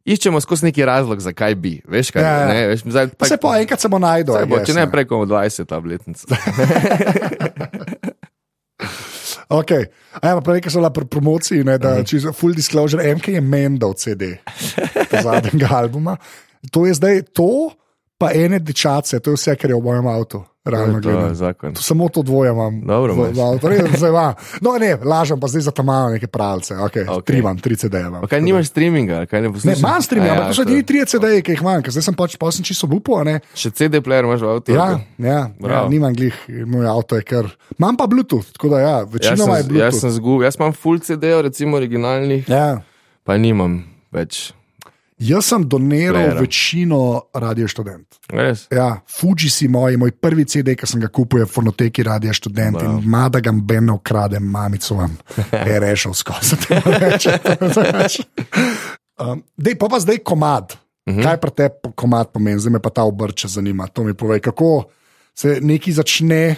[0.09, 1.83] iščemo skozi neki razlog, zakaj bi.
[1.85, 2.25] Veš kaj?
[2.25, 2.49] Ja, ja.
[2.49, 3.92] Ne, veš, zdaj, Pa se pa enkrat se.
[3.92, 5.77] Saj I bo, če ne preko 20.
[5.77, 6.25] obletnice.
[9.48, 9.88] Okay.
[10.22, 13.40] Ja, prej, ki so bila pri promociji, ne, da če je full disclosure, MK je
[13.40, 14.35] Mendel CD
[15.11, 16.16] zadnjega albuma.
[16.70, 17.72] To je zdaj to,
[18.18, 20.44] pa ene dečace, to je vse, kar je v mojem avtu.
[20.64, 21.75] Realno je gledano.
[21.75, 22.81] Samo to dvoje imam.
[22.81, 23.66] Dobro v, v avtu.
[23.66, 24.35] Res, zdaj imam.
[24.61, 26.75] No, ne, lažem pa zdaj za tam malo neke pravce.
[26.77, 27.25] Okay, Ok.
[27.25, 28.22] Tri imam, tri CD-je imam.
[28.22, 29.79] Kaj nimaš streaminga, kaj ne Ne, poslušaš?
[29.81, 32.14] imam stream, A ampak to so edini tri CD-je, ki jih imam, ker zdaj sem
[32.14, 33.18] pač pa sem čisto upo.
[33.55, 34.70] Še CD player imaš v avtu?
[34.70, 34.87] Ja,
[35.18, 35.90] ja, ja, Bravo.
[35.90, 37.51] nimam glih, moj avto je kar.
[37.75, 39.83] Imam pa Bluetooth, tako da ja, Jaz večinoma je sem, Bluetooth.
[39.85, 42.83] jaz sem zgubil, jaz imam full CD-jev, recimo originalnih, Ja.
[43.25, 44.55] pa nimam več.
[45.22, 46.40] Jaz sem doniral Playera.
[46.40, 46.98] večino
[47.35, 48.06] Radio Študent.
[48.28, 48.66] Res?
[48.70, 52.74] Ja, Fuji si moj, moj prvi CD, ki sem ga kupil, je fonoteki Radio Študent
[52.76, 52.98] Bravo.
[52.98, 55.14] in mada ga beno krade, mamico vam
[55.68, 56.56] je rešil skozi.
[59.20, 60.74] um, dej, pa pa zdaj komad.
[61.06, 61.22] Uh -huh.
[61.22, 63.87] Kaj pa te komad pomeni, zdaj me pa ta obrče zanima.
[63.87, 64.85] To mi povej, kako
[65.35, 66.56] se neki začne.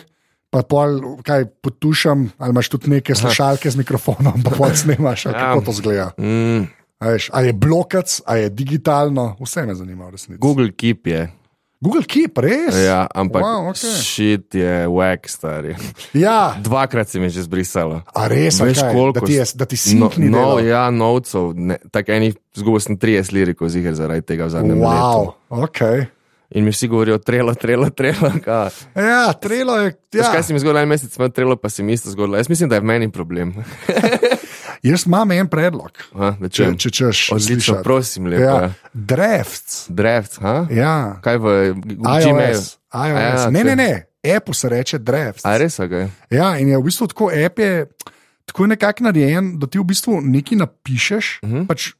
[0.50, 5.34] Pa pol, kaj potušam, ali imaš tudi neke slušalke z mikrofonom, pa pol snimaš, ali
[5.34, 5.40] Ja.
[5.40, 6.10] kako to zgleda.
[6.18, 6.62] Mm,
[6.98, 10.38] A veš, a je blokac, a je digitalno, vse me zanima, resnici.
[10.40, 11.32] Google Keep je.
[11.80, 12.72] Google Keep, res?
[12.78, 13.92] Ja, ampak Wow, wow, okay.
[13.92, 15.74] shit je wack, stari.
[16.14, 18.00] Ja, Dvakrat se mi je že zbrisalo.
[18.14, 18.92] a res, Veš, kaj?
[18.92, 21.52] koliko da ti, je, da ti sinkni no, no, no, ja, novcev,
[21.90, 24.88] tako enih, zgubil sem 30 lirikov ziger zaradi tega v zadnjem letu.
[24.88, 25.80] Wow, ok.
[26.50, 28.30] In mi vsi govorijo, trelo, trelo, trelo.
[28.44, 28.70] Ka.
[28.94, 29.92] Ja, trelo je.
[30.12, 30.22] Ja.
[30.22, 30.32] Ja.
[30.32, 32.36] Kaj si mi zgodil en mesec, smo trelo, pa si mi isto zgodilo.
[32.36, 33.52] Jaz mislim, da je v meni problem.
[34.84, 37.20] Jaz imam en predlog, Ha, če, če češ.
[37.32, 38.42] Odlično, prosim, lepo.
[38.42, 39.86] Ja, drafts.
[39.88, 40.66] Draft, ha?
[40.68, 42.36] Ja, Kaj v Gmailu?
[42.92, 43.90] Ja, Ne, ne, ne,
[44.26, 45.44] Apple se reče drafts.
[45.44, 45.94] A res, ok.
[46.28, 47.86] Ja, in je v bistvu tako, app je
[48.44, 51.56] tako nekako narejen, da ti v bistvu nekaj napišeš, uh Mhm.
[51.56, 51.66] -huh.
[51.66, 51.92] pač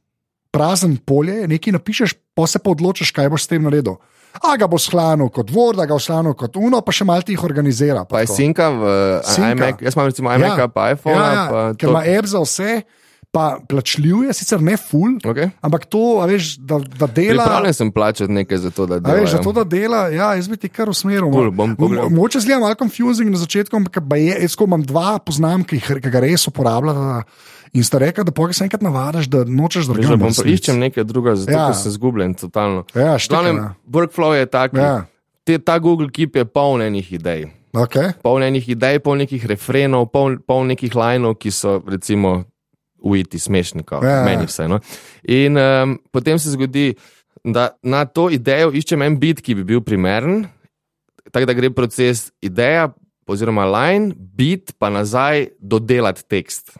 [0.50, 3.96] prazen polje, nekaj napišeš, pa se pa odločiš, kaj boš s tem naredil.
[4.42, 7.22] A ga bo shranil kot Word, a ga bo shranil kot Uno, pa še malo
[7.24, 8.02] jih organizira.
[8.04, 8.36] Pa je tako.
[8.36, 8.82] sinka v
[9.22, 9.52] Sinka.
[9.52, 10.68] iMac, jaz imam recimo iMac, ja.
[10.68, 11.14] pa iPhone.
[11.14, 12.82] ja, ja, pa ker ima app za vse,
[13.30, 15.50] pa plačljiv je, sicer ne full, Okay.
[15.60, 17.42] ampak to, a veš, da, da dela.
[17.42, 19.20] Pripravljen sem plačati nekaj za to, da A delam.
[19.20, 21.30] veš, zato, da dela, ja, jaz bi ti kar usmeril.
[21.30, 22.06] Cool, bom pogledal.
[22.06, 25.78] Mo- Mogoče zgleda malo confusing na začetku, ampak je, jaz ko imam dva poznam, ki,
[25.80, 27.24] ki ga res uporabljata.
[27.74, 30.16] In sta rekla, da pokaj se enkrat navadiš, da nočeš drugače.
[30.16, 31.72] bom pa iščem nekaj drugega, zato Ja.
[31.74, 32.84] sem zgubljen totalno.
[32.94, 33.74] Ja, štekam.
[33.90, 35.06] workflow je tak, Ja.
[35.44, 37.50] te, ta Google Keep je poln enih idej.
[37.72, 38.12] Okay.
[38.22, 42.44] Poln enih idej, poln nekih refrenov, poln, poln nekih linov, ki so recimo
[43.02, 44.22] ujeti smešni, kot ja.
[44.24, 44.68] meni vse.
[44.68, 44.78] No?
[45.26, 46.94] In um, potem se zgodi,
[47.44, 50.46] da na to idejo iščem en bit, ki bi bil primeren,
[51.32, 52.92] tako da gre proces ideja,
[53.26, 56.78] oziroma line, bit pa nazaj dodelati tekst.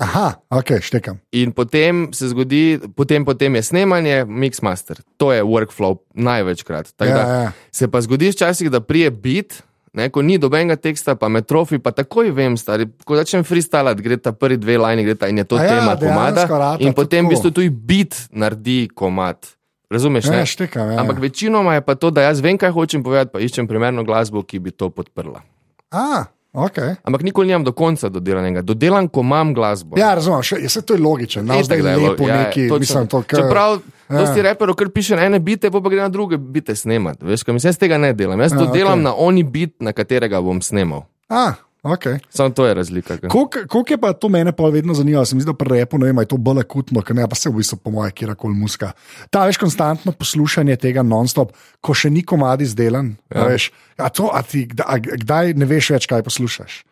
[0.00, 1.18] Aha, ok, štekam.
[1.36, 5.02] In potem se zgodi, potem, potem je snemanje, mixmaster.
[5.20, 6.94] To je workflow največkrat.
[7.00, 7.52] Ja, ja.
[7.72, 9.60] Se pa zgodi včasih, da prije bit,
[9.92, 14.02] ne, ko ni dobenega teksta, pa me trofi, pa takoj vem, stari, ko začnem freestylati,
[14.02, 16.46] gre ta prvi dve lajni, gre ta in je to A ja, tema dejansko komada.
[16.48, 17.32] rata In potem v tako.
[17.36, 19.44] bistvu tudi bit naredi komad.
[19.92, 20.24] Razumeš?
[20.24, 20.46] Ja, ne?
[20.48, 20.88] štekam.
[20.88, 21.04] Ja.
[21.04, 24.40] Ampak večinoma je pa to, da jaz vem, kaj hočem povedati, pa iščem primerno glasbo,
[24.40, 25.44] ki bi to podprla.
[25.92, 26.78] A, ok.
[27.02, 28.62] Ampak nikoli nimam do konca dodelanega.
[28.62, 29.96] Dodelan, ko imam glasbo.
[29.96, 31.42] Ja, razumem, še, se to je logično.
[31.42, 32.78] No, zdaj da je lepo ja, neki, točno.
[32.78, 33.40] mislim, to, kar.
[33.40, 34.18] Čeprav, Ja.
[34.18, 37.16] dosti reperov, ker piše na ene bite, pa, gre na druge bite snemat.
[37.18, 38.40] Veš, mislim, jaz tega ne delam.
[38.40, 39.04] Jaz to Ja, delam okej.
[39.04, 41.06] na oni bit, na katerega bom snemal.
[41.30, 42.04] A, ok.
[42.30, 43.18] Samo to je razlika.
[43.28, 45.24] Koliko je pa to mene pa vedno zanimalo?
[45.24, 47.34] Se mi zdi, da pri repu ne vem, je to bolj akutno, ker ne, pa
[47.38, 48.92] se v bistvu po moje kjerkoli muska.
[49.30, 53.16] Ta veš konstantno poslušanje tega non-stop, ko še ni komad izdelan.
[53.34, 53.48] Ja.
[53.50, 56.82] Veš, a to, a ti, a kdaj ne veš več, kaj poslušaš.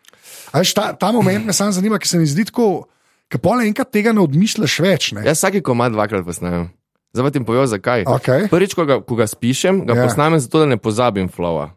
[0.53, 2.87] A veš, ta, ta moment me samo zanima, ker se mi zdi tako,
[3.31, 5.13] ker pole enkrat tega ne odmisliš več.
[5.15, 5.23] Ne?
[5.27, 6.69] Jaz vsaki komad dvakrat posnamem.
[7.15, 8.05] Zdaj pa ti povem, zakaj.
[8.07, 8.47] Okay.
[8.51, 10.03] Prvič, ko ga, ko ga spišem, ga Ja.
[10.03, 10.07] ja.
[10.07, 11.71] posnamem zato, da ne pozabim flowa.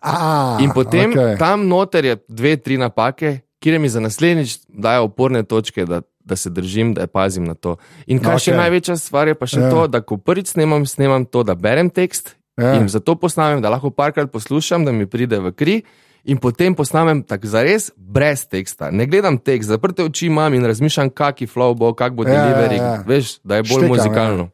[0.00, 1.36] A, In potem okej.
[1.38, 6.36] tam noter je dve, tri napake, kjer mi za naslednjič dajo oporne točke, da, da
[6.36, 7.76] se držim, da pazim na to.
[8.06, 8.38] In kar okay.
[8.40, 8.60] še Okej.
[8.60, 9.62] največja stvar je pa še Ja.
[9.62, 9.70] ja.
[9.70, 12.64] to, da ko prvič snemam, snemam to, da berem tekst Ja.
[12.66, 12.74] ja.
[12.74, 15.76] in zato posnamem, da lahko parkrat poslušam, da mi pride v kri.
[16.22, 18.90] In potem posnamem tako zares brez teksta.
[18.90, 22.42] Ne gledam tekst, zaprte oči imam in razmišljam, kaki flow bo, kak bo Ja, ja,
[22.44, 22.76] delivery.
[22.76, 23.02] ja.
[23.04, 24.44] Veš, da je bolj Štekam, muzikalno.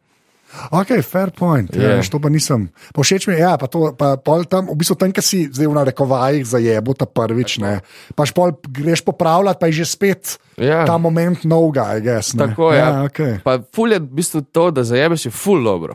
[0.72, 1.68] Ok, fair point.
[1.76, 2.00] Yeah.
[2.00, 2.68] Ja, to pa nisem.
[2.96, 5.38] Pa všeč mi je, ja, pa to, pa pol tam, v bistvu tam, ki si
[5.52, 7.80] zdaj v narekovajih zajebo ta prvič, ne.
[8.16, 10.22] Paš pol greš popravljati, pa je že spet
[10.56, 10.82] Ja.
[10.88, 12.32] ta moment novega, I guess.
[12.34, 12.48] Ne.
[12.48, 12.78] Tako je.
[12.80, 13.38] Ja, Ja, okay.
[13.44, 15.94] Pa ful je v bistvu to, da zajebeš je ful dobro.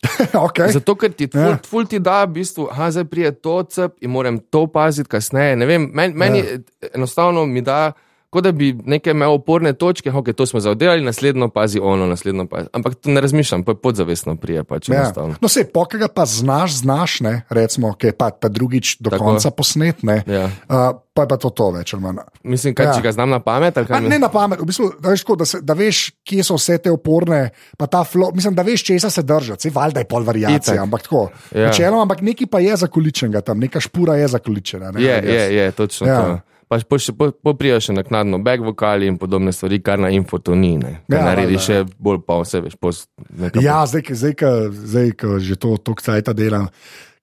[0.48, 0.72] okay.
[0.72, 1.48] Zato, ker ti ful, Ja.
[1.54, 1.58] ja.
[1.60, 5.56] ful ti da, v bistvu, aha, zdaj prije to cep in moram to paziti kasneje.
[5.56, 6.44] Ne vem, meni, meni Ja.
[6.56, 6.88] ja.
[6.96, 7.92] enostavno mi da,
[8.30, 12.46] kot da bi nekaj imel oporne točke, ok, to smo zaoddelali, naslednjo pazi ono, naslednjo
[12.46, 12.68] pazi.
[12.72, 15.12] Ampak to ne razmišljam, pa podzavestno prije pač Ja.
[15.40, 19.24] No, se pokaga pa znaš, znaš, ne, recimo, ki je pa ta drugič do Tako.
[19.24, 20.22] Konca posnet, ne.
[20.26, 20.44] Ja.
[20.44, 20.76] Uh,
[21.12, 22.16] pa je pa to, to več ali manj.
[22.44, 22.92] Mislim, kaj, Ja.
[22.92, 25.08] če ga znam na pamet, ali A, kaj mi- ne na pamet, v bistvu, da,
[25.08, 27.40] veš, tako, da, se, da veš, kje so vse te oporne,
[27.76, 30.78] pa ta flow, mislim, da veš, česa se držati, valjda je pol variacije, Itak.
[30.80, 31.28] ampak tako.
[31.50, 31.66] Ja.
[31.66, 34.90] Načeloma, ampak nekaj pa je zakoličenega tam, neka špura je zakoličena.
[34.90, 36.22] Ne, Je, je, je, točno ja.
[36.22, 36.38] to.
[36.70, 40.38] Pač po, še- po, poprijo še naknadno back vokali in podobne stvari, kar na info
[40.38, 40.76] to ni.
[40.78, 41.00] Ne.
[41.10, 45.10] Ja, naredi valjda, še bolj pa vse, veš, pos, nekaj Ja, zdaj, zdaj, ko- zdaj,
[45.18, 46.68] ko že to toliko cajta delam,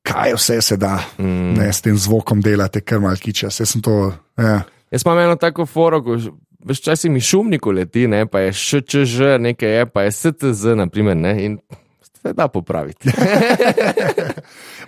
[0.04, 1.54] kaj vse se da mm.
[1.56, 3.48] ne, s tem zvokom delati, ker malo kiča.
[3.48, 4.12] Jaz sem to.
[4.36, 4.66] Ja.
[4.92, 9.40] Jaz imam eno tako foro, ko veš, včasih mi šumniku leti, ne, pa je ščž,
[9.40, 11.58] nekaj je, pa je stz, naprimer, ne, in
[12.28, 13.10] se da popraviti.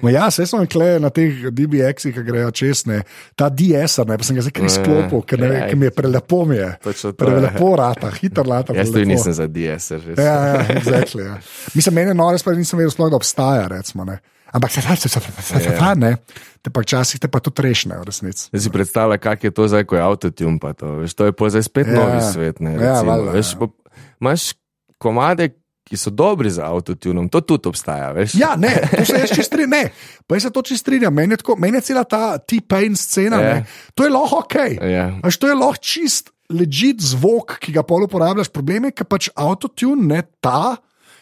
[0.04, 3.02] Ja, se sem kle na teh DBX-ih, ki grejo česne,
[3.36, 5.91] ta DS-ar, ne, pa sem ga zdaj kar izklopil, ker, ne, Ja, ker mi je
[5.91, 6.69] prelepo, mi je.
[6.84, 8.75] Točno to, Prelepo rata, hiter lata.
[8.78, 10.15] Jaz tudi nisem za DS, že.
[10.15, 11.36] Ja, ja, exactly, ja.
[11.75, 13.67] Mislim, meni je noro, sploh nisem vedel, sploh, da obstaja.
[13.67, 14.21] Recimo, ne.
[14.56, 16.15] Ampak se se se se Ja.
[16.62, 18.47] te pa včasih te pa tudi rešne, v resnici.
[18.49, 21.34] Zdaj si predstavlja, kak je to zdaj, ko je avtotune, pa to, veš, to je
[21.36, 21.93] pa zdaj spet Ja.
[21.93, 21.99] ja.
[21.99, 23.67] novi svet, ne, Ja, recimo, valjda, veš, ja.
[24.21, 24.41] imaš
[24.97, 25.49] komade,
[25.89, 28.36] ki so dobri za avtotunom, to tudi obstaja, veš.
[28.38, 29.69] Ja, ne, to se jaz čist strinjam.
[29.73, 29.84] Ne,
[30.30, 31.13] pa jaz se to čist strinjam.
[31.13, 33.54] Meni tako, meni je cela ta T-Pain scena, Ja.
[33.54, 33.65] ne,
[33.97, 34.56] to je lahko ok.
[34.86, 35.08] Ja.
[35.25, 38.49] Až to je lahko čist ležit zvok, ki ga pol uporabljaš.
[38.54, 40.78] Problem je, ker pač autotune, ne ta,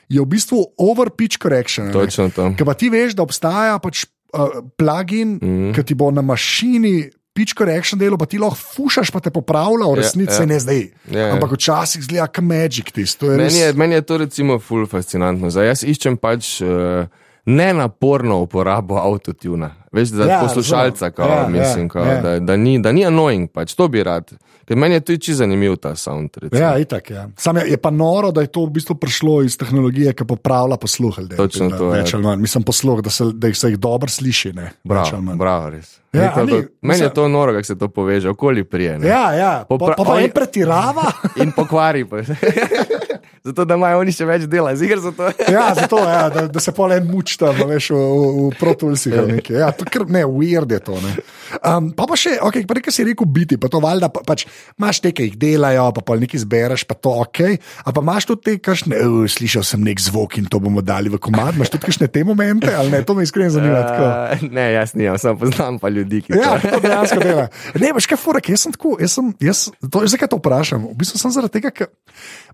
[0.07, 1.91] je v bistvu over pitch correction.
[1.91, 2.51] Točno to.
[2.55, 5.47] Ker pa ti veš, da obstaja pač uh, plugin, mm.
[5.47, 5.71] Mhm.
[5.75, 7.11] ki ti bo na mašini.
[7.37, 10.47] Pitch correction delo, pa ti lahko fušaš, pa te popravlja, v Ja, resnici ja.
[10.49, 10.81] ne zdaj.
[11.13, 11.27] Ja, ja.
[11.35, 13.27] Ampak včasih zgleda kot magic tisto.
[13.27, 13.53] To je res.
[13.53, 15.51] Meni je, meni je to recimo ful fascinantno.
[15.53, 17.05] Zdaj, jaz iščem pač uh,
[17.47, 19.71] nenaporno uporabo avtotuna.
[19.91, 22.11] Veš, za Ja, ja, poslušalca, kao, Ja, ja, mislim, ja, kao, ja.
[22.11, 22.21] ja.
[22.21, 24.31] Da, da, ni, da ni annoying, pač to bi rad.
[24.65, 26.29] Ker meni je tudi čisto zanimiv ta sound.
[26.35, 26.59] recimo.
[26.59, 27.29] Ja, itak, ja.
[27.37, 30.75] Sam je, je pa noro, da je to v bistvu prišlo iz tehnologije, ki popravlja
[30.77, 31.19] posluh.
[31.19, 31.37] ljudem.
[31.37, 32.19] Točno Da, to, Več ja.
[32.19, 32.37] ali.
[32.37, 34.51] Mislim, posluh, da se, da se jih dobro sliši.
[34.53, 35.99] Ne, ali Bravo, res.
[36.13, 38.63] Ja, Ja, to, ali- to, meni mislim- je to noro, kako se to poveže, okoli
[38.65, 38.99] prije.
[38.99, 39.07] ne.
[39.07, 39.63] Ja, ja.
[39.63, 41.11] Pa, Popra- pa, pa oni- en pretirava.
[41.41, 42.05] In pokvari.
[42.05, 42.17] Pa.
[43.47, 45.31] zato, da imajo oni še več dela, zigar za to.
[45.55, 49.15] ja, zato, ja, da, da se pol en muč tam, veš, v, v, v protulsih.
[49.17, 49.57] ali nekaj.
[49.63, 50.97] Ja, to kar ne, weird je to.
[51.03, 51.15] Ne.
[51.63, 54.45] Um, pa pa še, okay, pa nekaj si rekel biti, pa to valjda, pa, pač
[54.75, 57.43] imaš te, ki jih delajo, pa pol nekaj zbereš, pa to ok.
[57.87, 61.11] A pa imaš tudi te, kašne, uh, slišal sem nek zvok in to bomo dali
[61.13, 63.83] v komad, imaš tudi kakšne te momente, ali ne, to me iskreno zanima.
[63.85, 66.81] Uh, ne, jaz nisem, samo poznam pa ljudi, ki Ja, to.
[66.81, 67.47] dejansko dela.
[67.77, 70.89] Ne, veš kaj, furek, jaz sem tako, jaz sem, jaz, to, zakaj to vprašam?
[70.89, 71.91] V bistvu sem zaradi tega, ker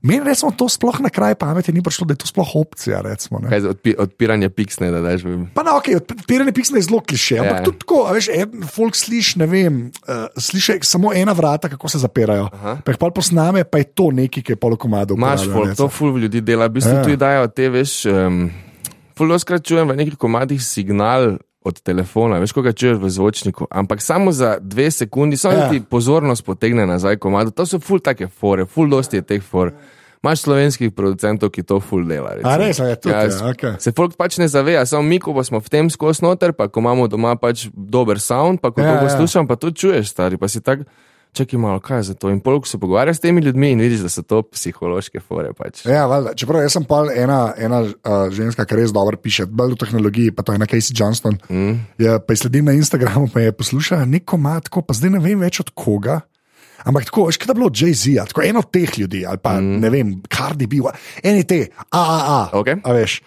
[0.04, 3.00] meni recimo to sploh na kraj pameti ni prišlo, da je to sploh opcija.
[3.02, 3.48] Recimo, ne.
[3.48, 5.24] Kaj odpi, odpiranje piksne, da daš.
[5.24, 7.64] bi- Pa na ok, odpiranje piksne je zelo kliše, ampak Ja.
[7.64, 11.98] tudi tako, veš, en folk sliši, ne vem, uh, sliši samo ena vrata, kako se
[11.98, 12.50] zapirajo.
[12.84, 15.14] Pa jih pa posname, pa je to nekaj, ki je polokomado.
[15.14, 17.04] Imaš folk, to ful ljudi dela, v bistvu Ja.
[17.04, 18.50] tudi dajo te, veš, um,
[19.14, 21.38] ful doskrat čujem v nekih komadih signal.
[21.64, 25.70] Od telefona, veš, ko ga čuješ v zvočniku, ampak samo za dve sekundi, samo ja.
[25.70, 27.52] ti pozornost potegne nazaj, komado.
[27.52, 29.72] To so ful take fore, ful dosti je teh for.
[30.24, 32.32] Imaš slovenskih producentov, ki to ful dela.
[32.32, 32.48] recimo.
[32.48, 33.76] A res, je tudi, ja, s- okej.
[33.78, 36.66] Se folk pač ne zaveda, samo mi, ko pa smo v tem skos noter, pa
[36.66, 39.04] ko imamo doma pač dober sound, pa ko Ja, ja, to ja.
[39.06, 40.88] poslušam, pa to čuješ, stari, pa si tak,
[41.34, 42.30] čakaj malo, kaj je za to.
[42.30, 45.52] In polk se pogovarjaš s temi ljudmi in vidiš, da so to psihološke fore.
[45.52, 45.84] Pač.
[45.84, 46.34] Ja, valjda.
[46.34, 47.92] Čeprav jaz sem pa ena, ena uh,
[48.30, 51.36] ženska, ki res dobro piše, bolj v tehnologiji, pa to je ena Casey Johnston.
[51.50, 51.84] Mm.
[51.98, 55.36] Je, pa je sledim na Instagramu, pa je poslušala neko matko, pa zdaj ne vem
[55.38, 56.22] več od koga.
[56.84, 59.80] Ampak tako, veš, kaj je bilo Jay-Z, tako en od teh ljudi, ali pa mm.
[59.84, 60.84] ne vem, Cardi B,
[61.24, 62.42] eni te, AAA.
[62.60, 62.82] Okej.
[62.84, 63.22] A veš.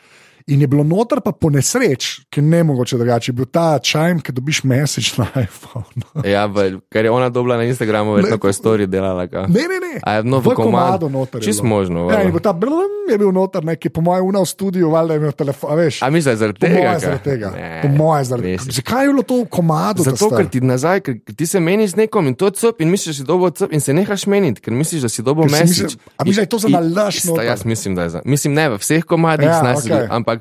[0.46, 4.30] In je bilo noter, pa po nesreč, ki ne mogoče drugače, bil ta čajm, ki
[4.30, 6.06] dobiš message na iPhone.
[6.24, 9.26] ja, v, ker je ona dobila na Instagramu, verjetno, ko je story delala.
[9.26, 9.50] Ka.
[9.50, 9.98] Ne, ne, ne.
[9.98, 10.56] A je v v komad,
[11.02, 11.42] komadu noter.
[11.42, 12.06] Čist možno.
[12.10, 15.32] Ja, in ta blum je bil noter, neki, po mojem, v studiu, valjda je imel
[15.34, 15.74] telefon.
[15.76, 16.78] Veš, A misliš zaradi po tega?
[16.78, 16.98] mojem, ka?
[17.00, 17.48] zaradi tega.
[17.50, 18.72] Ne, Po mojem, zaradi tega.
[18.72, 20.00] Zakaj je bilo to v komadu?
[20.04, 22.90] ta Zato, ker ti nazaj, ker ti se meniš z nekom in to cep in
[22.90, 25.90] misliš, da si dobo cep in se nehaš meniti, ker misliš, da si dobo mesič.
[25.90, 27.44] misliš- a misliš, da je to za noter?
[27.44, 28.20] Jaz mislim, da je za.
[28.24, 30.06] Mislim, ne, v vseh komadih Ja, okay.
[30.10, 30.35] ampak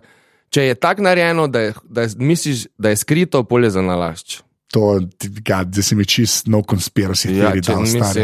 [0.56, 4.40] če je tako narejeno, da, je, da je, misliš, da je skrito, polje za nalašč.
[4.72, 5.00] To,
[5.42, 8.24] ga, da si mi čist no conspiracy Ja, theory če, dal, stari.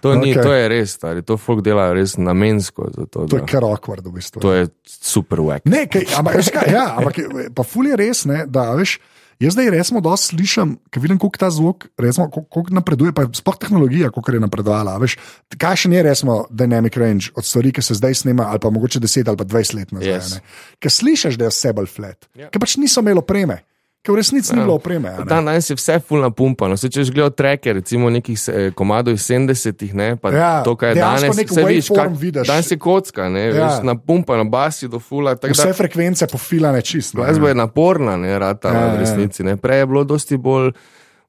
[0.00, 0.42] to, ni, Okej.
[0.42, 2.88] to je res, stari, to folk dela res namensko.
[2.94, 4.40] Zato, To je kar awkward v bistvu.
[4.40, 5.64] to je super whack.
[5.64, 7.20] Ne, kaj, ampak, kaj, ja, ampak
[7.52, 8.96] pa ful je res, ne, da veš.
[9.40, 13.56] Jaz zdaj resmo dosti slišim, ker vidim, kako ta zvok resmo, kako, napreduje, pa sploh
[13.56, 14.98] tehnologija, kako je napredovala.
[15.00, 15.16] Veš,
[15.56, 19.00] kaj še ni resmo dynamic range od stvari, ki se zdaj snema, ali pa mogoče
[19.00, 20.12] 10 ali pa 20 let nazaj.
[20.12, 20.34] Yes.
[20.76, 22.50] Ker slišiš, da je vse bolj flat, Ja.
[22.52, 23.62] ker pač niso imeli opreme,
[24.02, 25.10] ker v resnici ni bilo opreme.
[25.24, 26.76] Dan danes je vse full napumpano.
[26.76, 30.88] Se, če gledaš treke, recimo nekih eh, komadov iz 70-ih, ne, pa Ja, to, kar
[30.88, 32.46] je danes, se vidiš, kak- vidiš.
[32.46, 33.46] danes je kocka, ne, Ja.
[33.46, 33.66] ja.
[33.66, 35.34] veš, napumpano, basi do fula.
[35.34, 37.16] tako Vse da frekvence pofilane čisto.
[37.16, 38.94] Glasba je naporna, ne, rata Ja, ja, ja.
[38.94, 39.44] v resnici.
[39.44, 39.56] Ne.
[39.56, 40.72] Prej je bilo dosti bolj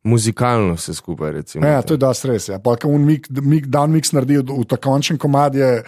[0.03, 1.31] muzikalno vse skupaj.
[1.31, 1.67] Recimo.
[1.67, 2.49] Ja, to je dosti res.
[2.49, 2.59] Ja.
[2.59, 5.83] Pa, un mik, mik, down mix naredi v, v ta končen komad, je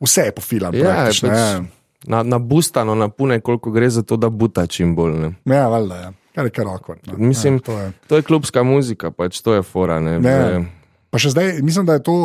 [0.00, 0.76] vse je pofilano.
[0.76, 1.62] Ja, pač ja.
[2.06, 5.14] na, na bustano, na pune, koliko gre za to, da buta čim bolj.
[5.14, 5.30] Ne.
[5.46, 6.12] Ja, valjda, ja.
[6.34, 7.04] Kar je kar awkward.
[7.06, 7.18] No.
[7.18, 7.92] Mislim, ja, to je.
[8.10, 10.00] To je klubska muzika, pač to je fora.
[10.02, 10.64] Ne, Ne.
[11.14, 12.16] Pa še zdaj, mislim, da je to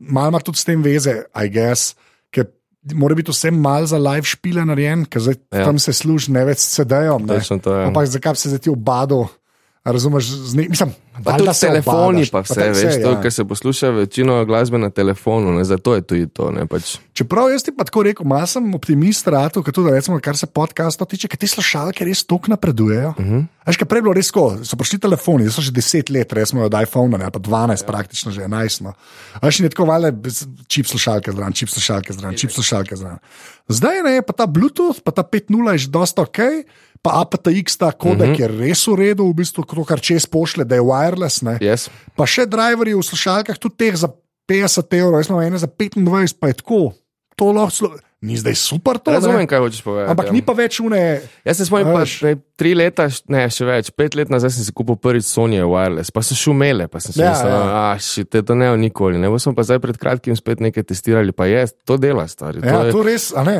[0.00, 1.92] malo tudi s tem veze, I guess,
[2.32, 2.48] ker
[2.96, 5.58] mora biti vse malo za live špile narejen, ker zdaj ja.
[5.60, 5.66] Ja.
[5.68, 7.28] tam se služi ne več s CD-jem.
[7.28, 9.28] Ampak zakaj se zdaj ti obadal?
[9.84, 10.94] A Razumeš, ne, mislim,
[11.24, 13.20] Pa tudi telefoni, obadaš, pa vse, tako veš, to, ja.
[13.22, 16.48] ker se posluša večino glasbe na telefonu, ne, zato je tudi to.
[16.50, 16.96] Ne, pač.
[17.12, 21.04] Čeprav jaz ti pa tako rekel, malo sem optimist, rado, tudi recimo, kar se podcasta
[21.04, 23.12] tiče, ker te slušalke res tako napredujejo.
[23.18, 23.38] Uh Mhm.
[23.38, 23.46] -huh.
[23.66, 26.64] Veš, kaj prej bilo res tako, so prišli telefoni, zdaj so že 10 let, resmo
[26.66, 27.86] od iPhona, ne, pa 12, ja.
[27.86, 28.82] praktično že 11.
[28.82, 28.92] No.
[29.42, 30.12] Veš, in je tako vale,
[30.66, 33.18] čip slušalke zraven, čip slušalke zraven, čip slušalke zraven.
[33.68, 36.38] Zdaj ne, pa ta Bluetooth, pa ta 5.0 je že dosta ok.
[37.02, 38.40] Pa APTX, ta kodek uh -huh.
[38.40, 41.42] je res v redu, v bistvu to, kar čez pošle, da je wireless.
[41.42, 41.58] Ne.
[41.58, 41.90] Yes.
[42.16, 44.10] Pa še driverji v slušalkah, tudi teh za
[44.48, 46.82] 50 evrov, jaz imam ene za 25, pa je tako.
[47.40, 47.88] To lahko, slo...
[48.22, 49.10] ni zdaj super to.
[49.10, 50.10] Razumem, kaj hočeš povedati.
[50.12, 50.32] Ampak ja.
[50.36, 51.00] ni pa več une.
[51.48, 54.74] Jaz se spomnim, pa, ne, tri leta, ne, še več, pet let nazaj sem si
[54.76, 57.62] kupil prvič Sony Wireless, pa so šumele, pa sem si Ja, mislil, ja.
[57.64, 58.26] da ja.
[58.30, 59.18] te to ne nikoli.
[59.18, 62.60] Ne, bo smo pa zdaj pred kratkim spet nekaj testirali, pa je, to dela, stari.
[62.62, 63.58] To Ja, je, to res, a ne.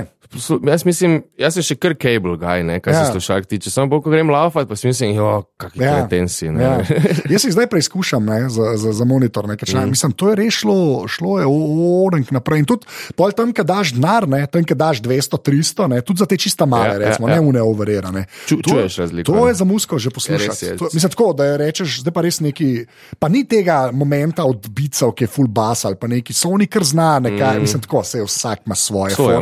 [0.62, 2.98] Jaz mislim, jaz sem še kar cable guy, ne, kar Ja.
[2.98, 3.04] ja.
[3.04, 3.70] se slušalk tiče.
[3.70, 5.90] Samo bolj, ko grem laufat, pa si mislim, jo, kakšni Ja.
[5.90, 5.96] ja.
[6.00, 6.48] kretensi.
[6.48, 6.62] ne.
[6.62, 6.80] Ja.
[7.28, 9.44] Jaz jih zdaj preizkušam ne, za, za, za monitor.
[9.44, 9.88] Ne, mm.
[9.88, 11.06] Mislim, to je res šlo,
[11.38, 12.58] je orenk naprej.
[12.58, 16.18] In tudi pol tam, kad daš denar, ne, tam, kad daš 200, 300, ne, tudi
[16.18, 17.34] za te čista male, Ja, ja, ja, recimo, ja.
[17.34, 18.24] ne une overerane.
[18.46, 19.48] Ču- čuješ razliko, To ne?
[19.48, 20.64] je za musko že Ja, poslušati.
[20.64, 20.76] je.
[20.76, 22.86] To, mislim tako, da rečeš, zdaj pa res neki,
[23.18, 26.66] pa ni tega momenta od bicev, ki je full bass ali pa neki, so oni
[26.66, 27.60] kar zna, nekaj, mm.
[27.60, 29.38] mislim tako, se vsak ima svoje Svoje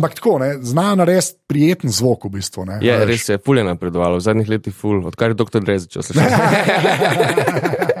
[0.00, 0.02] ja.
[0.02, 2.64] Ampak tako, ne, zna narediti prijeten zvok v bistvu.
[2.68, 3.08] Ne, Je, a veš.
[3.12, 6.40] res je, ful je napredovalo, v zadnjih letih ful, odkar je doktor začel slišati.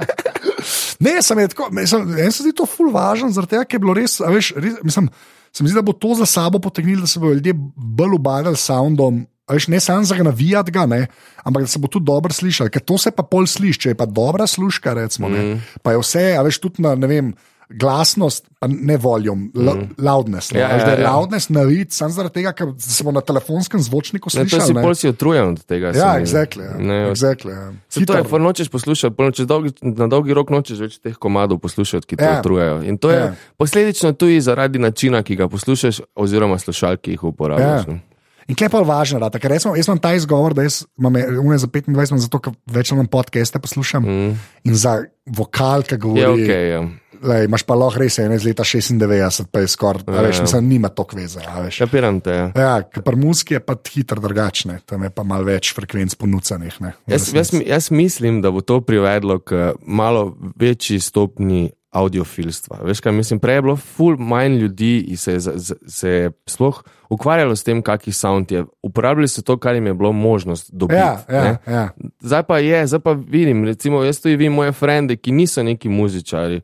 [1.00, 3.82] Ne, sem je tako, mislim, meni se zdi to ful važno, zaradi tega, ker je
[3.86, 5.08] bilo res, veš, res mislim,
[5.48, 8.56] se mi zdi, da bo to za sabo potegnilo, da se bodo ljudje bolj ubadali
[8.56, 9.22] s soundom.
[9.50, 11.06] Veš, ne samo za ga navijati, ga, ne,
[11.42, 12.68] ampak da se bo tudi dobro slišal.
[12.70, 15.80] Ker to se pa pol sliši, če je pa dobra sluška, recimo, mm.
[15.82, 17.32] pa je vse, a veš, tudi na ne vem.
[17.70, 19.94] Glasnost, pa ne voljum, mm.
[19.98, 20.50] loudness.
[20.52, 20.58] No.
[20.60, 21.12] Ja, Ja, ja.
[21.12, 24.66] Loudness navid, samo zaradi tega, ker se bo na telefonskem zvočniku Ne, to slišal.
[24.66, 24.82] si ne.
[24.82, 25.92] pol si utrujen od tega.
[25.94, 26.74] Ja, exactly, ja.
[26.76, 27.70] Ne, exactly, ja.
[27.88, 31.14] Se to je, for nočeš poslušati, pol nočeš dolgi, na dolgi rok nočeš več teh
[31.14, 32.30] komadov poslušati, ki te Ja.
[32.32, 32.40] ja.
[32.40, 32.82] utrujajo.
[32.82, 33.34] In to je Ja.
[33.56, 37.86] posledično tudi zaradi načina, ki ga poslušaš, oziroma slušalk, ki jih uporabljaš.
[37.86, 37.92] Ja.
[37.92, 38.00] ne.
[38.48, 40.64] In kaj pa je važno, da ker jaz, jaz imam ta izgovor, da
[40.98, 44.32] imam une za 25, imam zato, ker več imam podcaste poslušam mm.
[44.64, 46.20] in za vokal, ki govori.
[46.20, 46.80] Je ok, ja.
[47.22, 50.42] Lej, imaš pa lahko res ene iz leta 96, pa je skoraj, ja, veš, Ja.
[50.42, 51.40] mislim, nima toliko veze.
[51.46, 51.78] a veš.
[51.78, 52.30] Kapiram te.
[52.30, 52.52] Ja.
[52.56, 56.80] Ja, pri muski je pa hitro drugačne, tam je pa malo več frekvenc ponucanih.
[56.80, 62.78] ne, Jaz, jaz, jaz mislim, da bo to privedlo k malo večji stopni audiofilstva.
[62.82, 65.40] Veš, kaj mislim, prej je bilo ful manj ljudi in se je,
[65.86, 66.78] se je sploh
[67.10, 68.64] ukvarjalo s tem, kakšen sound je.
[68.82, 70.96] Uporabljali so to, kar jim je bilo možnost dobiti.
[70.96, 71.58] Ja, ja, ne.
[71.66, 71.88] ja.
[72.20, 75.88] Zdaj pa je, zdaj pa vidim, recimo, jaz tudi vidim moje frende, ki niso neki
[75.88, 76.60] muzičari.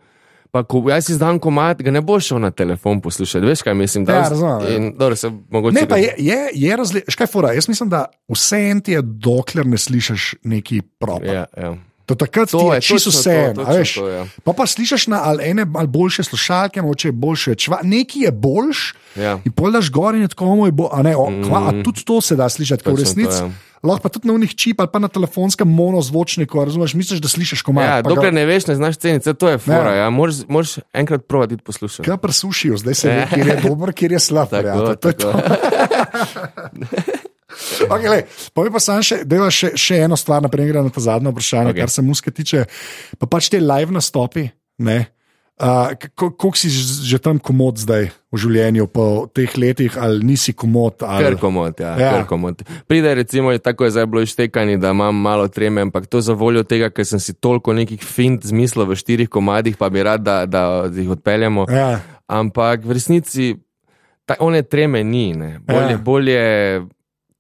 [0.57, 3.45] Pa, ko jaz izdam komat, ga ne bo šel na telefon poslušati.
[3.45, 4.05] Veš, kaj mislim?
[4.09, 4.77] Da, Ja, razumem, ja.
[4.77, 5.75] in, dobro, se mogoče.
[5.75, 7.13] Ne, pa je, je, je razlika.
[7.13, 11.25] Škaj fora, jaz mislim, da vse en ti je, dokler ne slišiš neki prop.
[11.25, 11.75] Ja, ja.
[12.07, 13.53] To takrat To je je, čisto vse.
[13.53, 14.27] to, to, ja.
[14.45, 17.55] Pa pa slišiš na ali ene ali boljše slušalke, mogoče je boljše.
[17.57, 19.39] Čva, neki je boljš, Ja.
[19.43, 20.89] in pol daš gor in je tako moj bo.
[20.89, 23.31] A ne, o, kva, a tudi to se da slišati, v resnici.
[23.33, 23.51] to, ja.
[23.83, 27.63] Lahko pa tudi na unih čip ali pa na telefonskem monozvočniku, razumeš, misliš, da slišiš
[27.63, 27.85] komaj.
[27.85, 29.91] Ja, pa ga- dokler ne veš, ne znaš ceniti, to je fora.
[29.91, 29.97] Ja.
[29.97, 30.11] Ja.
[30.11, 32.03] Moraš, moraš enkrat provat iti poslušati.
[32.05, 34.49] Kaj presušijo, zdaj se ve, kjer je dober, kjer je slab.
[34.49, 34.97] Tako, prijatelj.
[34.97, 35.33] To je to.
[37.91, 38.23] Okay, lej,
[38.55, 41.75] povej pa sam še, deva še, še eno stvar, naprej gre na ta zadnje vprašanje,
[41.75, 41.83] okay.
[41.83, 42.65] Kar se muske tiče.
[43.19, 44.49] Pa pač te live nastopi.
[44.79, 45.07] ne,
[45.57, 51.01] Uh, Koliko si že tam komod zdaj v življenju, po teh letih, ali nisi komod?
[51.01, 51.25] Ali...
[51.25, 52.11] Kar komod, ja, Ja.
[52.13, 52.61] kar komod.
[52.85, 56.37] Pride, recimo, je tako je zdaj bilo ištekani, da imam malo treme, ampak to za
[56.37, 60.21] voljo tega, ker sem si toliko nekih fint zmislil v štirih komadih, pa bi rad,
[60.21, 61.65] da, da jih odpeljemo.
[61.73, 63.57] Ja, Ampak v resnici
[64.29, 65.33] ta, one treme ni.
[65.33, 65.57] ne.
[65.65, 65.97] Bolje, ja.
[65.97, 66.41] bolje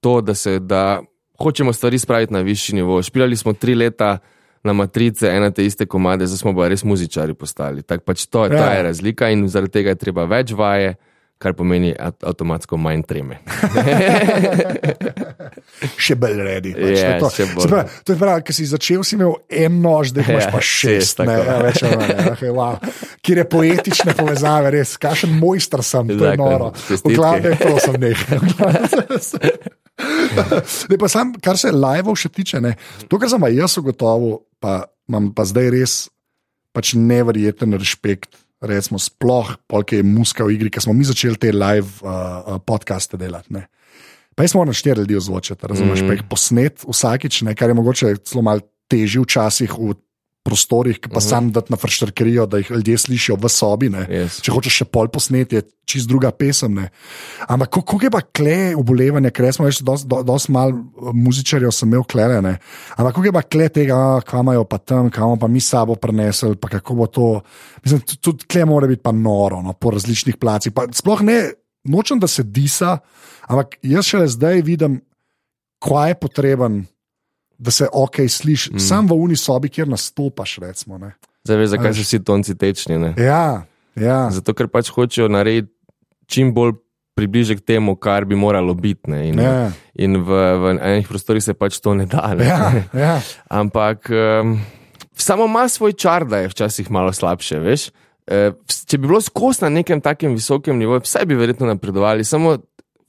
[0.00, 1.00] to, da, se, da
[1.36, 3.02] hočemo stvari spraviti na višji nivo.
[3.02, 4.18] Špilali smo tri leta
[4.62, 7.82] na matrice, ena te iste komade, zdaj smo pa res muzičari postali.
[7.82, 8.48] Tak pač to, ja.
[8.48, 8.58] Ja.
[8.58, 10.94] to je razlika in zaradi tega je treba več vaje.
[11.36, 13.36] Kar pomeni avt- avtomatsko manj treme.
[15.98, 16.72] še bolj redi.
[16.72, 17.54] Pač, Ja, to je to.
[17.54, 17.66] bolj.
[17.66, 20.60] Pravi, to je pravi, ker si začel, si imel en nož, zdaj imaš Ja, pa
[20.60, 20.80] šest.
[20.80, 21.44] šest, Ne, tako.
[21.44, 22.10] ja, več ali manj.
[22.10, 22.78] ja, okay, wow.
[23.20, 26.72] Kjer je poetične povezave, res, kakšen mojster sem, to je noro.
[26.78, 27.04] čestitke.
[27.04, 28.38] V glavnem, to sem nekaj.
[30.90, 32.74] Ne, pa sam, kar se live še tiče, ne,
[33.08, 35.94] to, kar sem jaz ugotovil, pa imam pa zdaj res
[36.76, 38.36] pač neverjeten respekt.
[38.66, 42.60] Recimo, sploh, polk je muska v igri, ker smo mi začeli te live uh, uh,
[42.64, 43.52] podcaste delati.
[43.52, 43.66] Ne.
[44.32, 46.08] Pa jaz moram štiri ljudi ozvočiti, razumeš, mm.
[46.08, 49.92] pa jih posnet vsakič, ne, kar je mogoče celo malo težje včasih v
[50.46, 51.28] prostorih, ki pa uh -huh.
[51.28, 53.88] sam dati na frštrkerijo, da jih ljudje slišijo v sobi.
[53.90, 54.06] Ne.
[54.06, 54.38] Yes.
[54.40, 56.74] Če hočeš še pol posneti, je čist druga pesem.
[56.74, 56.88] Ne.
[57.48, 61.70] Ampak ko- koliko je pa kle obolevanja, ker smo več dosti dost malo eh, muzičarjev
[61.74, 62.38] sem imel klere.
[62.42, 62.58] Ne.
[62.96, 66.54] Ampak koliko je pa kle tega, kam imajo pa tam, kam pa mi sabo prenesli,
[66.56, 67.40] pa kako bo to.
[67.84, 70.72] Mislim, tu- tudi kle mora biti pa noro, no, po različnih placih.
[70.72, 71.52] Pa sploh ne,
[71.84, 72.98] nočem, da se disa,
[73.42, 75.00] ampak jaz šele zdaj vidim,
[75.78, 76.86] kaj je potreben.
[77.58, 78.78] Da se ok sliši, mm.
[78.78, 80.58] sam v uni sobi, kjer nastopaš.
[80.62, 81.14] Recimo, ne.
[81.44, 82.98] Zdaj veš, zakaj so vsi tonci tečni.
[82.98, 83.14] Ne?
[83.16, 83.64] ja,
[83.96, 84.18] ja.
[84.30, 85.72] Zato, ker pač hočejo narediti
[86.26, 86.74] čim bolj
[87.16, 89.10] približek temu, kar bi moralo biti.
[89.10, 89.28] ne.
[89.28, 89.70] In, Ja.
[89.94, 90.28] in v,
[90.60, 92.34] v enih prostorih se pač to ne da.
[92.36, 92.44] Ne?
[92.44, 93.14] Ja, ja.
[93.60, 94.58] Ampak um,
[95.16, 97.58] samo ima svoj čar, da je včasih malo slabše.
[97.58, 97.88] Veš?
[98.26, 102.24] E, če bi bilo skozi na nekem takem visokem nivoju, vse bi verjetno napredovali.
[102.24, 102.58] Samo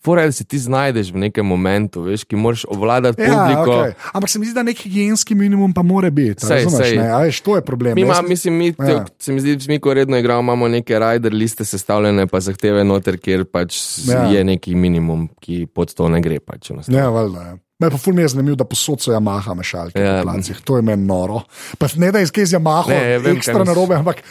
[0.08, 3.72] Fora je, da se ti znajdeš v nekem momentu, veš, ki moraš obvladati Ja, publiko.
[3.74, 3.92] okay.
[4.14, 6.46] Ampak se mi zdi, da nek higienski minimum pa mora biti.
[6.46, 6.98] Sej, razumeš, sej.
[6.98, 7.10] ne?
[7.10, 7.96] A veš, to je problem.
[7.96, 8.88] Mi, ima, mislim, mi, Ja.
[8.88, 9.06] ja.
[9.20, 13.18] se mi zdi, mi, ko redno igramo, imamo neke rider liste sestavljene, pa zahteve noter,
[13.18, 13.76] kjer pač
[14.08, 14.24] Ja.
[14.24, 16.40] je neki minimum, ki pod to ne gre.
[16.40, 16.72] Pač.
[16.88, 17.42] Ja, valjda.
[17.42, 17.58] Ja.
[17.78, 20.06] Me pa ful mi je zanimivo, da posod so Yamaha mešalke ja.
[20.06, 20.22] Ja.
[20.22, 20.62] v placih.
[20.64, 21.44] To je meni noro.
[21.78, 22.96] Pa ne da je skez Yamaha,
[23.28, 24.24] ekstra narobe, ampak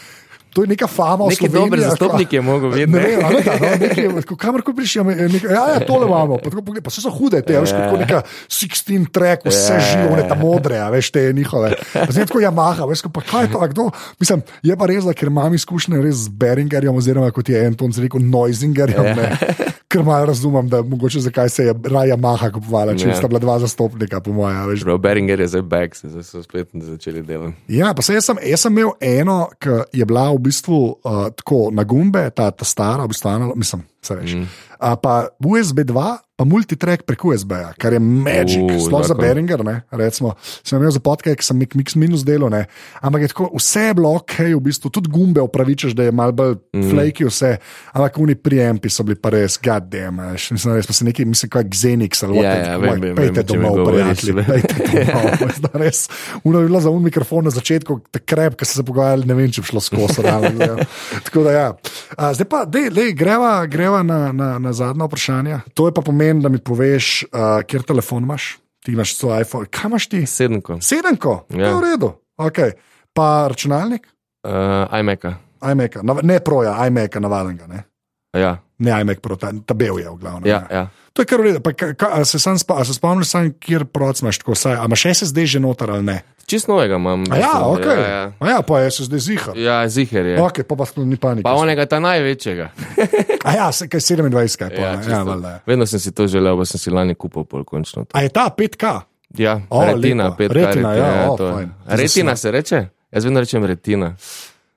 [0.57, 2.97] to je neka fama Neki dober zastopnik je mogel Ne vedeti.
[2.97, 5.05] vem, ali da, no, nekaj, kamor ko prišel,
[5.45, 8.23] ja, ja, tole imamo, pa, tako, pogled, pa vse so hude, te, veš, kot neka
[8.49, 9.83] 16 track, vse Ja.
[9.85, 11.75] živo, ne ta modre, a veš, te njihove.
[12.09, 13.85] Zdaj tako Yamaha, veš, pa kaj je to, kdo,
[14.17, 17.93] mislim, je pa res, da ker imam izkušnje res z Beringerjem, oziroma kot je Anton
[17.93, 19.29] rekel, Noisingerjem, ne,
[19.89, 23.16] ker malo razumem, da mogoče zakaj se je raja Yamaha kupovala, če Ja.
[23.16, 24.80] sta bila dva zastopnika, po mojem.
[24.82, 27.55] Prav, Beringer je zdaj back, se zdaj so spet začeli delati.
[27.68, 31.28] Ja, pa se jaz sem, jaz sem imel eno, ki je bila v bistvu uh,
[31.37, 34.34] tako na gumbe, ta, ta stara, v bistvu, analog, mislim, se veš.
[34.34, 34.49] Mm.
[34.80, 39.16] Uh, pa USB 2, pa multitrack prek USB-ja, kar je magic, U, sploh za.
[39.16, 39.64] Beringer.
[39.64, 42.66] Ne, recimo, sem imel za podke, ki sem nek mix minus delal, ne,
[43.01, 46.34] ampak je tako, vse je bilo ok, v bistvu tudi gumbe upravičeš, da je mal
[46.37, 46.91] bolj mm.
[46.93, 47.55] flaky vse,
[47.97, 51.72] ampak oni prijempi so bili pa res, goddamn, mislim, res pa se neki, mislim, kot
[51.72, 56.05] Xenix ali Ja, what, ja, vem, vem, pejte domov, prijatelji, pejte domov, res.
[56.45, 59.39] Uno je bilo za un mikrofon na začetku, te krep, ki so se pogovarjali, ne
[59.39, 60.20] vem, če bi šlo skozi.
[60.20, 60.84] gledano.
[61.24, 61.66] Tako da, ja.
[62.16, 65.61] A, zdaj pa, dej, dej, greva, greva na, na, na zadnja vprašanja.
[65.74, 68.59] To je pa pomen, da mi poveš, uh, kjer telefon imaš.
[68.85, 69.66] Ti imaš svoj iPhone.
[69.70, 70.27] Kaj imaš ti?
[70.27, 71.66] Sedemko, Sedemko, ja.
[71.68, 71.74] Ja.
[71.77, 72.12] v redu.
[72.37, 72.72] Okay.
[73.14, 74.07] Pa računalnik,
[74.47, 75.37] uh, iMac-a.
[75.72, 77.66] iMac, ne proja, iMac, navadenega.
[77.66, 77.85] Ne,
[78.37, 80.47] Ja, ne iMac, pro, ta, ta bel je v glavnem.
[80.47, 80.89] ja, ja.
[81.16, 81.61] To je kar v redu.
[81.64, 85.07] Pa, ka, ka, se, spa, se spomniš, sam, kjer proc imaš tako, saj, a imaš
[85.16, 86.18] SSD že noter ali ne?
[86.47, 87.25] Čist novega imam.
[87.27, 87.87] A ja, mislim, ok.
[87.87, 88.33] Ja, ja.
[88.39, 89.53] A ja, pa je SSD ziha.
[89.57, 90.37] ja ziher je.
[90.41, 91.43] Ok, pa pa sploh ni panike.
[91.43, 92.69] Pa onega ta največjega.
[93.47, 94.75] A ja, se, kaj 27, kaj pa.
[94.77, 95.11] Ja, Ja, čisto.
[95.11, 95.59] ja, ja.
[95.67, 98.05] Vedno sem si to želel, pa sem si lani kupil pol končno.
[98.05, 98.11] to.
[98.13, 99.01] A je ta 5K?
[99.37, 100.37] Ja, O, retina, lepo.
[100.37, 101.53] pet Retina, ja, o, to je.
[101.55, 101.71] fajn.
[101.87, 102.89] A Retina se reče?
[103.13, 104.15] Jaz vedno rečem retina.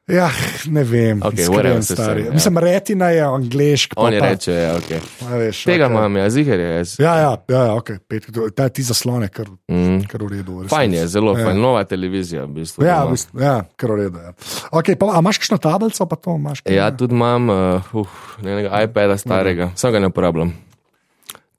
[0.10, 0.30] Ja,
[0.66, 1.20] ne vem.
[1.22, 1.46] Okay,
[1.82, 2.22] se stari.
[2.22, 2.34] sem, ja.
[2.34, 3.94] Mislim, retina je angliški.
[3.98, 5.00] Oni reče, ja, okay.
[5.38, 5.96] veš, tega okej.
[5.96, 6.70] imam, ja, ziger je.
[6.78, 6.96] Jaz.
[7.00, 10.02] Ja, ja, ja, ja ok, pet, ta, ti zaslone, kar, Mm.
[10.10, 10.60] kar v redu.
[10.64, 11.46] v Fajn je, zelo Ja.
[11.46, 11.62] fajn.
[11.62, 12.86] Nova televizija, v bistvu.
[12.86, 14.18] Ja, v bistvu, ja, kar v redu.
[14.18, 14.34] Ja.
[14.72, 16.62] Okay, pa, a imaš kakšno tablico, pa to imaš?
[16.62, 16.76] kaj?
[16.76, 18.08] Ja, tudi imam uh, uh,
[18.42, 20.69] enega iPada starega, sam ga ne uporabljam.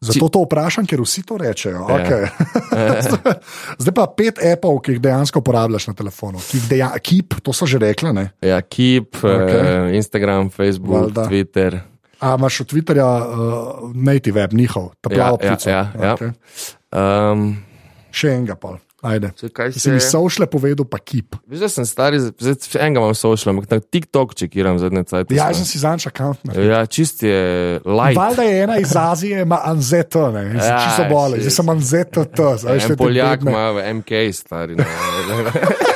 [0.01, 1.85] Zato to vprašam, ker vsi to rečejo.
[1.85, 1.97] Ja.
[1.99, 2.25] Okay.
[3.83, 6.41] Zdaj pa pet appov, ki jih dejansko uporabljaš na telefonu.
[6.41, 8.13] Ki jih deja, Keep, to so že rekli.
[8.17, 8.31] Ne?
[8.41, 9.45] Ja, Keep, Okay.
[9.45, 9.97] okay.
[10.01, 11.27] Instagram, Facebook, Valjda.
[11.29, 11.81] Twitter.
[12.21, 13.29] A imaš od Twitterja uh,
[13.97, 15.71] native web, njihov, ta Ja, plavo ja, ptico.
[15.71, 16.17] ja, ja.
[16.17, 16.33] Okay.
[16.93, 17.57] Um,
[18.13, 18.77] Še enega pol.
[19.03, 19.31] Ajde.
[19.33, 20.11] če kaj Si mi se...
[20.11, 21.39] sošle povedal, pa Keep.
[21.47, 25.33] Veš, da sem star, zdaj enega imam social, ampak na TikTok čekiram zadnje cajt.
[25.33, 26.37] Ja, sem si zanč akant.
[26.55, 27.41] Ja, čist je
[27.81, 28.15] light.
[28.15, 31.69] Valjda je ena iz Azije, ima Anzeto, ne, se Ja, čisto boli, si- zdaj sem
[31.69, 34.77] Anzeto, to, znaš, En Poljak ima MK, stari.
[34.77, 34.85] no.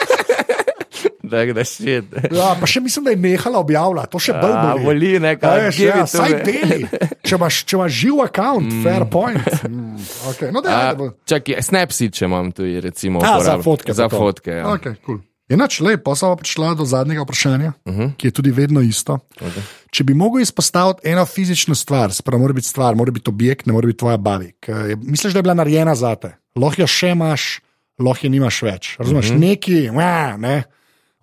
[1.34, 2.14] Da, da šit.
[2.30, 4.84] Ja, pa še mislim, da je nehala objavljati, to še bolj boli.
[4.84, 6.86] boli, ne, A kaj, give ja, saj deli.
[7.20, 8.82] Če imaš, če imaš živ račun, mm.
[8.82, 9.46] fair point.
[9.64, 10.48] Mm, okay.
[10.50, 13.20] no, dej, A, Čakaj, Snapseed, če imam tu, recimo.
[13.20, 13.92] A, za fotke.
[13.92, 14.18] Za pa to.
[14.18, 14.66] fotke, ja.
[14.70, 15.18] Okay, cool.
[15.46, 18.00] Enač, lej, pa smo prišla do zadnjega vprašanja, uh Mhm.
[18.00, 18.16] -huh.
[18.16, 19.18] ki je tudi vedno isto.
[19.36, 19.60] Okay.
[19.90, 23.72] Če bi mogel izpostaviti eno fizično stvar, sprav mora biti stvar, mora biti objekt, ne
[23.72, 24.52] mora biti tvoja bavi.
[24.62, 26.32] je- Misliš, da je bila narejena za te?
[26.56, 27.60] Lahko jo še imaš,
[27.98, 28.96] lahko jo nimaš več.
[28.98, 29.36] Razumeš, uh Mhm.
[29.36, 29.48] -huh.
[29.48, 30.62] neki, ja, ne,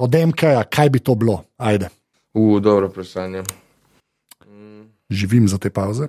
[0.02, 1.44] od MK, kaj bi to bilo?
[1.58, 1.90] Ajde.
[2.34, 3.44] U, dobro vprašanje.
[5.10, 6.08] Živim za te pauze.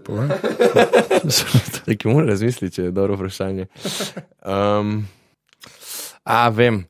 [1.87, 3.67] Nekaj moram razmisliti, če je dobro vprašanje.
[4.41, 5.07] Um,
[6.23, 6.85] a, vem.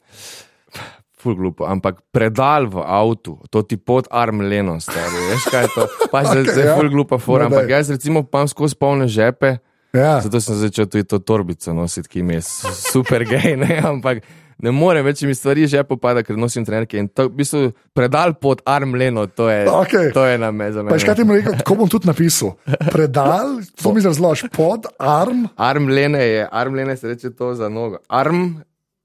[1.14, 5.68] Ful glupo, ampak predal v avtu, to ti pod arm leno, stari, veš kaj je
[5.70, 5.82] to?
[6.11, 6.74] Pa se Okej, zdaj ja.
[6.74, 7.76] ful glupa fora, No, ampak daj.
[7.76, 9.57] jaz recimo imam skozi polne žepe,
[9.92, 10.18] Ja.
[10.20, 14.24] zato sem začel tudi to torbico nositi, ki mi je su- super gej, ne, ampak
[14.62, 17.62] ne morem več, mi stvari že popada, ker nosim trenerke in to v bistvu
[17.96, 20.10] predal pod arm leno, to je, Okej.
[20.14, 22.54] to je na me za Pa veš, kaj ti rekel, tako bom tudi napisal.
[22.94, 25.48] Predal, to mi razložiš, pod arm.
[25.56, 27.98] Arm lene je, arm lene se reče to za nogo.
[28.08, 28.62] Arm,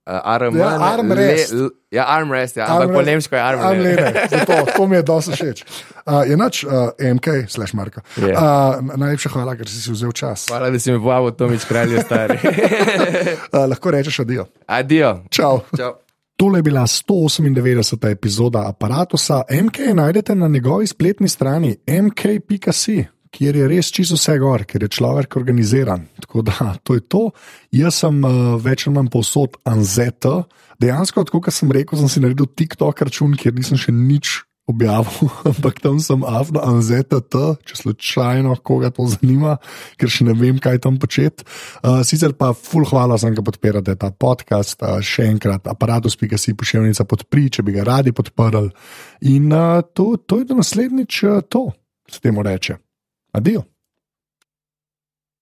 [0.08, 1.51] uh, arm, Ja, armrest.
[1.51, 3.91] Le, l- ja, armrest, ja, ampak po nemško je arm lene.
[3.91, 5.64] Armlene, zato to mi je dosti všeč.
[6.08, 8.01] Uh, je nač uh, MK, slash Marko.
[8.16, 8.32] Je.
[8.32, 10.47] Uh, najlepša hvala, ker si si vzel čas.
[10.47, 12.39] Hvala, da si me povabil, Tomič, kralj je stari.
[12.39, 14.47] Uh, lahko rečeš adijo.
[14.66, 15.18] Adijo.
[15.30, 15.62] Čau.
[15.76, 15.93] Čau.
[16.38, 18.12] Tole je bila 198.
[18.12, 19.18] epizoda aparata.
[19.64, 23.05] MK najdete na njegovi spletni strani mk.si,
[23.38, 26.08] kjer je res čisto vse gor, ker je človek organiziran.
[26.24, 27.24] Tako da to je to.
[27.76, 30.42] Jaz sem uh, več ali manj povsod Anzeta.
[30.82, 35.80] Dejansko, kot sem rekel, sem si naredil TikTok račun, kjer nisem še nič objavil, ampak
[35.80, 37.22] tam sem avno Anzeta
[37.64, 39.56] če slučajno koga to zanima,
[39.96, 41.46] ker še ne vem, kaj tam početi.
[41.80, 47.08] Uh, sicer pa ful hvala, sem ga podpirate ta podcast, uh, še enkrat aparatus.si pošiljnica
[47.08, 48.74] podpri, če bi ga radi podprli.
[49.32, 51.70] In uh, to, to je do naslednjič uh, to,
[52.12, 52.82] s tem reče.
[53.38, 53.68] Adijo.